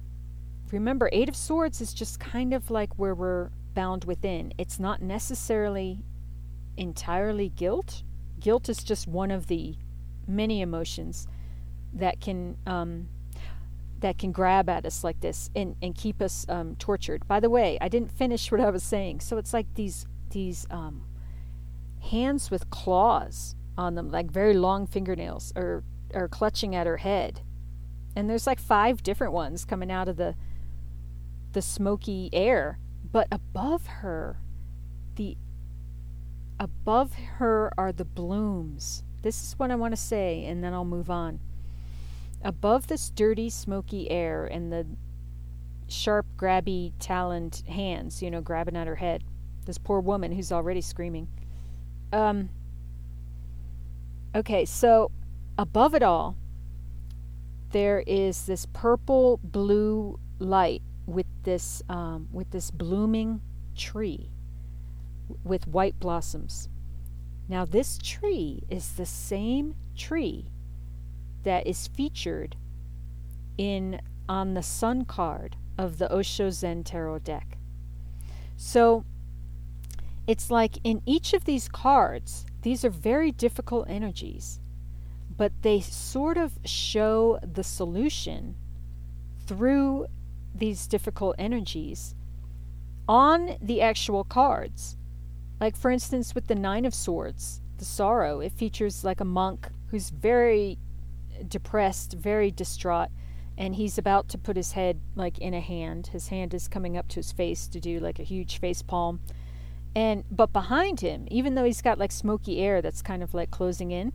[0.71, 4.55] remember, Eight of Swords is just kind of like where we're bound within.
[4.57, 6.05] It's not necessarily
[6.77, 8.05] entirely guilt.
[8.39, 9.75] Guilt is just one of the
[10.25, 11.27] many emotions
[11.93, 13.09] that can um,
[13.99, 17.27] that can grab at us like this and, and keep us um, tortured.
[17.27, 19.19] By the way, I didn't finish what I was saying.
[19.19, 21.03] So it's like these these um,
[22.09, 25.83] hands with claws on them, like very long fingernails, are
[26.15, 27.41] are clutching at her head,
[28.15, 30.35] and there's like five different ones coming out of the
[31.53, 32.79] the smoky air
[33.13, 34.39] but above her,
[35.17, 35.37] the
[36.59, 39.03] above her are the blooms.
[39.23, 41.41] This is what I want to say, and then I'll move on.
[42.43, 44.87] Above this dirty, smoky air and the
[45.89, 49.25] sharp, grabby, taloned hands, you know, grabbing at her head.
[49.67, 51.29] This poor woman who's already screaming.
[52.13, 52.51] Um.
[54.35, 55.11] Okay, so
[55.59, 56.37] above it all,
[57.73, 63.41] there is this purple blue light with this um, with this blooming
[63.77, 64.31] tree
[65.45, 66.69] with white blossoms.
[67.49, 70.47] Now this tree is the same tree
[71.43, 72.57] that is featured
[73.59, 77.59] in on the sun card of the Osho Zen Tarot deck.
[78.57, 79.05] So
[80.27, 84.61] it's like in each of these cards, these are very difficult energies,
[85.41, 88.55] but they sort of show the solution
[89.47, 90.07] through
[90.55, 92.15] these difficult energies
[93.09, 94.99] on the actual cards.
[95.59, 99.71] Like, for instance, with the Nine of Swords, the sorrow, it features like a monk
[99.87, 100.77] who's very
[101.49, 103.09] depressed, very distraught,
[103.57, 106.09] and he's about to put his head like in a hand.
[106.09, 109.21] His hand is coming up to his face to do like a huge face palm.
[109.97, 113.51] And but behind him, even though he's got like smoky air that's kind of like
[113.51, 114.13] closing in,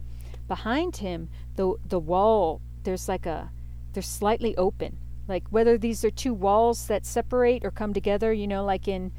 [0.48, 3.52] behind him the the wall there's like a
[3.94, 4.98] they're slightly open.
[5.28, 9.12] Like whether these are two walls that separate or come together you know like in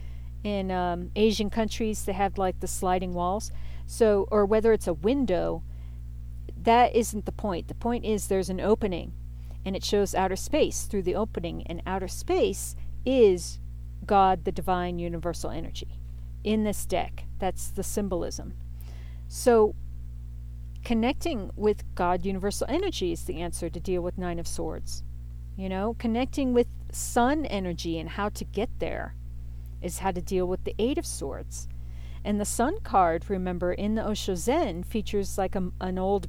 [0.44, 3.50] in um, asian countries they have like the sliding walls.
[3.86, 5.62] So or whether it's a window
[6.62, 7.68] that isn't the point.
[7.68, 9.12] The point is there's an opening
[9.64, 13.58] and it shows outer space through the opening and outer space is
[14.04, 15.98] god the divine universal energy.
[16.44, 18.54] In this deck that's the symbolism.
[19.28, 19.74] So
[20.86, 25.02] connecting with god universal energy is the answer to deal with nine of swords
[25.56, 29.14] you know, connecting with sun energy and how to get there
[29.80, 31.68] is how to deal with the Eight of Swords.
[32.24, 36.28] And the Sun card, remember, in the Osho Zen features like a, an old,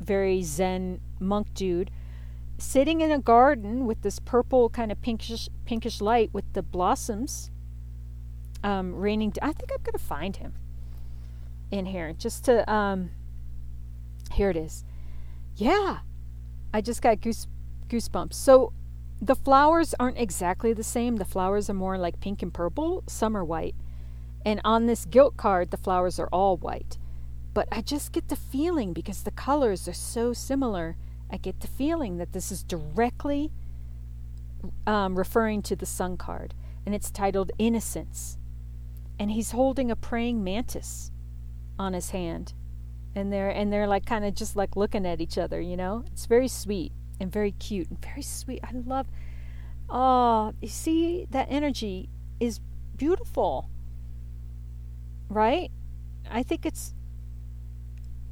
[0.00, 1.90] very Zen monk dude
[2.58, 7.50] sitting in a garden with this purple kind of pinkish pinkish light with the blossoms
[8.62, 9.30] um, raining.
[9.30, 10.54] D- I think I'm gonna find him
[11.70, 12.70] in here just to.
[12.72, 13.10] Um,
[14.34, 14.84] here it is.
[15.56, 15.98] Yeah,
[16.72, 17.46] I just got goose
[17.88, 18.34] goosebumps.
[18.34, 18.72] So
[19.20, 21.16] the flowers aren't exactly the same.
[21.16, 23.74] The flowers are more like pink and purple, some are white.
[24.44, 26.98] And on this guilt card, the flowers are all white.
[27.54, 30.96] But I just get the feeling because the colors are so similar,
[31.30, 33.50] I get the feeling that this is directly
[34.86, 36.52] um, referring to the sun card.
[36.84, 38.36] And it's titled Innocence.
[39.18, 41.12] And he's holding a praying mantis
[41.78, 42.52] on his hand.
[43.14, 46.04] And they're and they're like kind of just like looking at each other, you know?
[46.12, 48.60] It's very sweet and very cute and very sweet.
[48.64, 49.06] I love.
[49.88, 52.08] Oh, you see that energy
[52.40, 52.60] is
[52.96, 53.68] beautiful,
[55.28, 55.70] right?
[56.30, 56.94] I think it's.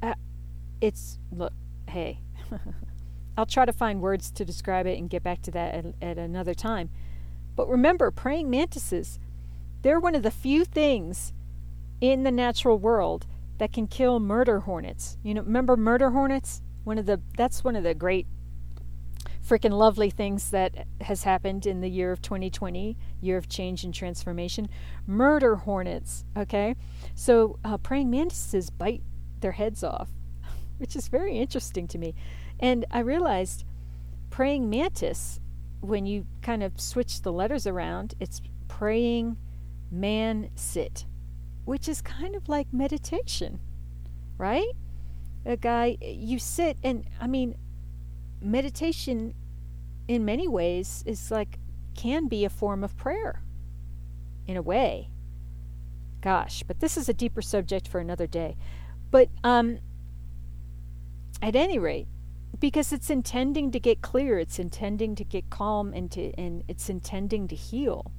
[0.01, 0.15] Uh,
[0.81, 1.53] it's look.
[1.87, 2.19] Hey,
[3.37, 6.17] I'll try to find words to describe it and get back to that at, at
[6.17, 6.89] another time.
[7.55, 9.19] But remember, praying mantises,
[9.81, 11.33] they're one of the few things
[12.01, 13.27] in the natural world
[13.63, 15.17] that can kill murder hornets.
[15.23, 16.61] You know, remember murder hornets?
[16.83, 18.27] One of the that's one of the great
[19.41, 23.93] freaking lovely things that has happened in the year of 2020, year of change and
[23.93, 24.67] transformation.
[25.07, 26.75] Murder hornets, okay?
[27.15, 29.01] So uh, praying mantises bite
[29.39, 30.09] their heads off,
[30.77, 32.15] which is very interesting to me.
[32.59, 33.63] And I realized
[34.29, 35.39] praying mantis,
[35.79, 39.37] when you kind of switch the letters around, it's praying
[39.89, 41.05] man sit,
[41.65, 43.59] which is kind of like meditation,
[44.37, 44.71] right?
[45.45, 47.55] A guy, you sit, and I mean,
[48.41, 49.33] meditation
[50.07, 51.57] in many ways is like
[51.95, 53.41] can be a form of prayer
[54.45, 55.09] in a way
[56.21, 58.55] gosh but this is a deeper subject for another day
[59.11, 59.79] but um
[61.41, 62.07] at any rate
[62.59, 66.89] because it's intending to get clear it's intending to get calm and to and it's
[66.89, 68.11] intending to heal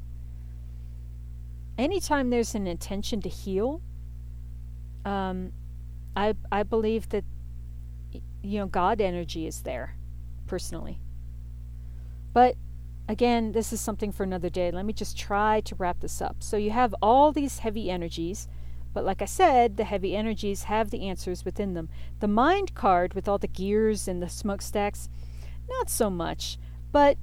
[1.79, 3.81] anytime there's an intention to heal
[5.05, 5.53] um
[6.16, 7.25] i i believe that
[8.43, 9.97] you know god energy is there
[10.47, 11.01] personally.
[12.33, 12.57] But
[13.09, 14.70] again, this is something for another day.
[14.70, 16.37] Let me just try to wrap this up.
[16.41, 18.49] So you have all these heavy energies,
[18.93, 21.89] but like I said, the heavy energies have the answers within them.
[22.20, 25.09] The mind card with all the gears and the smokestacks,
[25.68, 26.59] not so much,
[26.93, 27.18] but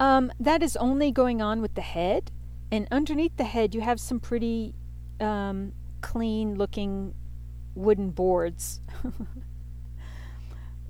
[0.00, 2.30] um, that is only going on with the head.
[2.70, 4.74] And underneath the head, you have some pretty
[5.20, 7.14] um, clean looking
[7.74, 8.80] wooden boards.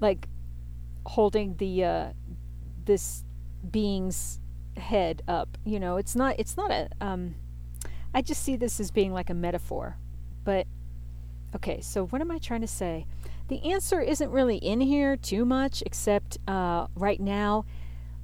[0.01, 0.29] like
[1.07, 2.13] holding the uh,
[2.85, 3.25] this
[3.71, 4.41] being's
[4.77, 5.59] head up.
[5.65, 7.35] You know, it's not it's not a um,
[8.15, 9.97] I just see this as being like a metaphor.
[10.45, 10.67] But
[11.55, 13.07] okay, so what am I trying to say?
[13.49, 17.65] The answer isn't really in here too much, except uh, right now,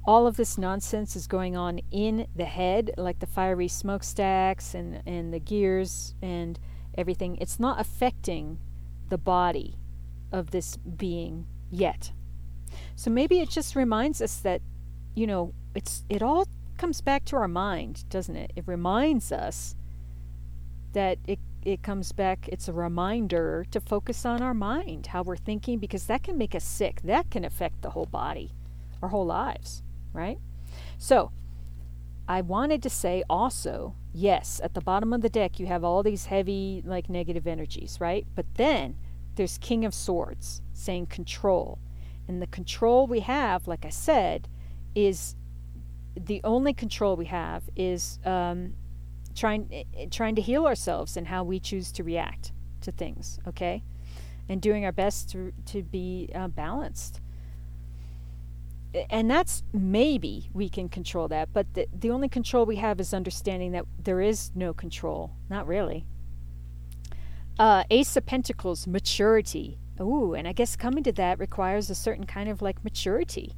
[0.07, 5.01] all of this nonsense is going on in the head, like the fiery smokestacks and,
[5.05, 6.59] and the gears and
[6.97, 7.37] everything.
[7.41, 8.59] It's not affecting
[9.09, 9.77] the body
[10.31, 12.11] of this being yet.
[12.95, 14.61] So maybe it just reminds us that,
[15.15, 16.47] you know, it's it all
[16.77, 18.51] comes back to our mind, doesn't it?
[18.55, 19.75] It reminds us
[20.93, 25.35] that it it comes back it's a reminder to focus on our mind, how we're
[25.35, 27.01] thinking because that can make us sick.
[27.03, 28.51] That can affect the whole body,
[29.01, 29.81] our whole lives,
[30.15, 30.39] right?
[30.97, 31.31] So,
[32.27, 36.01] I wanted to say also, yes, at the bottom of the deck you have all
[36.01, 38.25] these heavy like negative energies, right?
[38.33, 38.95] But then
[39.35, 41.77] there's King of Swords saying control.
[42.27, 44.47] And the control we have, like I said,
[44.95, 45.35] is
[46.15, 48.73] the only control we have is um,
[49.35, 53.39] trying eh, eh, trying to heal ourselves and how we choose to react to things.
[53.47, 53.83] Okay,
[54.49, 57.21] and doing our best to to be uh, balanced.
[59.09, 63.13] And that's maybe we can control that, but the, the only control we have is
[63.13, 65.31] understanding that there is no control.
[65.49, 66.05] Not really.
[67.57, 69.79] Uh, Ace of Pentacles, maturity.
[69.99, 73.53] Ooh, and I guess coming to that requires a certain kind of like maturity.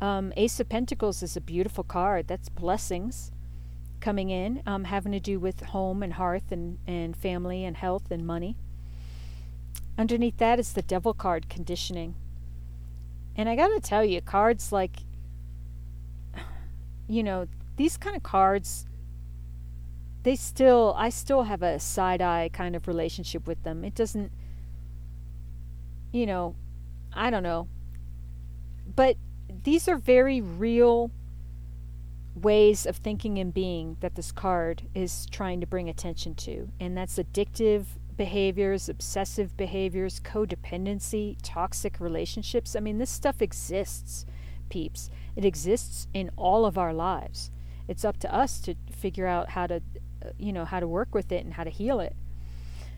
[0.00, 2.26] Um, Ace of Pentacles is a beautiful card.
[2.26, 3.30] That's blessings
[4.00, 8.10] coming in, um, having to do with home and hearth and, and family and health
[8.10, 8.56] and money.
[9.96, 12.14] Underneath that is the Devil card, conditioning.
[13.36, 14.96] And I got to tell you, cards like,
[17.08, 18.86] you know, these kind of cards,
[20.22, 23.84] they still, I still have a side eye kind of relationship with them.
[23.84, 24.32] It doesn't
[26.12, 26.54] you know,
[27.12, 27.68] I don't know.
[28.94, 29.16] But
[29.64, 31.10] these are very real
[32.34, 36.68] ways of thinking and being that this card is trying to bring attention to.
[36.78, 37.84] And that's addictive
[38.16, 42.76] behaviors, obsessive behaviors, codependency, toxic relationships.
[42.76, 44.26] I mean, this stuff exists,
[44.68, 45.10] peeps.
[45.36, 47.50] It exists in all of our lives.
[47.88, 49.82] It's up to us to figure out how to,
[50.24, 52.14] uh, you know, how to work with it and how to heal it.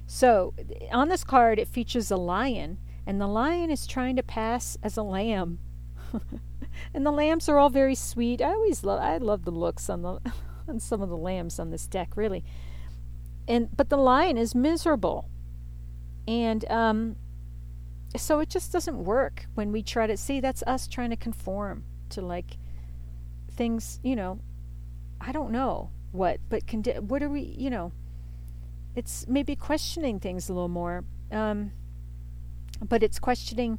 [0.06, 0.52] So,
[0.92, 4.96] on this card, it features a lion and the lion is trying to pass as
[4.96, 5.58] a lamb.
[6.94, 8.40] and the lambs are all very sweet.
[8.40, 10.20] I always love I love the looks on the
[10.68, 12.44] on some of the lambs on this deck, really.
[13.46, 15.28] And but the lion is miserable.
[16.26, 17.16] And um
[18.16, 21.84] so it just doesn't work when we try to see that's us trying to conform
[22.10, 22.58] to like
[23.50, 24.40] things, you know,
[25.20, 27.92] I don't know what, but condi- what are we, you know,
[28.94, 31.04] it's maybe questioning things a little more.
[31.32, 31.72] Um,
[32.88, 33.78] but it's questioning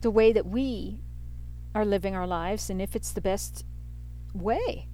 [0.00, 1.00] the way that we
[1.74, 3.64] are living our lives and if it's the best
[4.32, 4.86] way,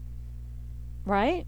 [1.04, 1.46] right?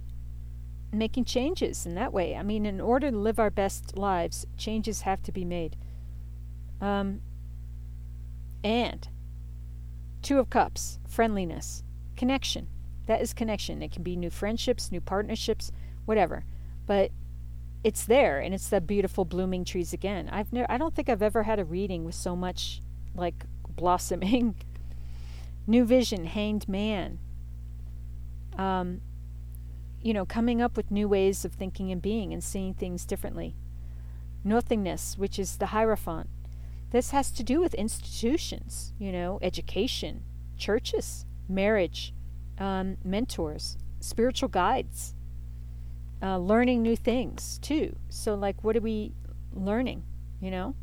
[0.92, 2.36] Making changes in that way.
[2.36, 5.76] I mean, in order to live our best lives, changes have to be made.
[6.80, 7.20] Um,
[8.62, 9.08] and
[10.20, 11.82] Two of Cups, friendliness,
[12.16, 12.68] connection.
[13.06, 13.82] That is connection.
[13.82, 15.72] It can be new friendships, new partnerships,
[16.04, 16.44] whatever.
[16.86, 17.10] But
[17.82, 20.28] it's there and it's the beautiful blooming trees again.
[20.30, 22.80] I've never I don't think I've ever had a reading with so much
[23.14, 24.54] like blossoming.
[25.66, 27.18] New vision, hanged man.
[28.56, 29.00] Um,
[30.02, 33.54] you know, coming up with new ways of thinking and being and seeing things differently.
[34.44, 36.28] Nothingness, which is the Hierophant.
[36.90, 40.24] This has to do with institutions, you know, education,
[40.58, 42.12] churches, marriage,
[42.58, 45.14] um, mentors, spiritual guides,
[46.22, 47.96] uh, learning new things too.
[48.10, 49.12] So, like, what are we
[49.52, 50.04] learning,
[50.40, 50.74] you know?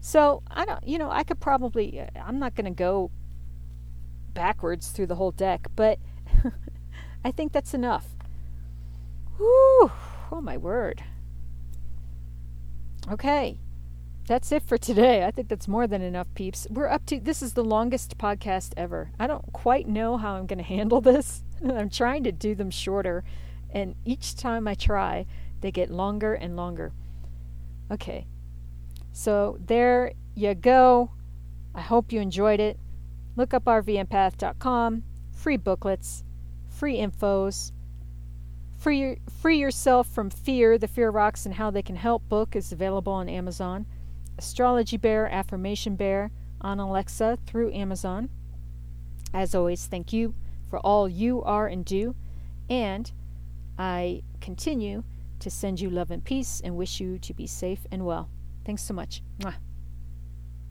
[0.00, 3.10] So, I don't, you know, I could probably, uh, I'm not going to go
[4.34, 5.98] backwards through the whole deck, but
[7.24, 8.15] I think that's enough.
[9.38, 9.90] Whew,
[10.32, 11.02] oh my word.
[13.10, 13.58] Okay.
[14.26, 15.24] That's it for today.
[15.24, 16.66] I think that's more than enough, peeps.
[16.68, 19.12] We're up to this is the longest podcast ever.
[19.20, 21.44] I don't quite know how I'm going to handle this.
[21.64, 23.22] I'm trying to do them shorter,
[23.70, 25.26] and each time I try,
[25.60, 26.92] they get longer and longer.
[27.90, 28.26] Okay.
[29.12, 31.12] So there you go.
[31.72, 32.80] I hope you enjoyed it.
[33.36, 36.24] Look up rvempath.com, free booklets,
[36.68, 37.70] free infos.
[38.86, 40.78] Free, free yourself from fear.
[40.78, 43.84] The Fear Rocks and How They Can Help book is available on Amazon.
[44.38, 46.30] Astrology Bear, Affirmation Bear
[46.60, 48.28] on Alexa through Amazon.
[49.34, 50.36] As always, thank you
[50.70, 52.14] for all you are and do.
[52.70, 53.10] And
[53.76, 55.02] I continue
[55.40, 58.28] to send you love and peace and wish you to be safe and well.
[58.64, 59.20] Thanks so much.
[59.40, 59.54] Mwah.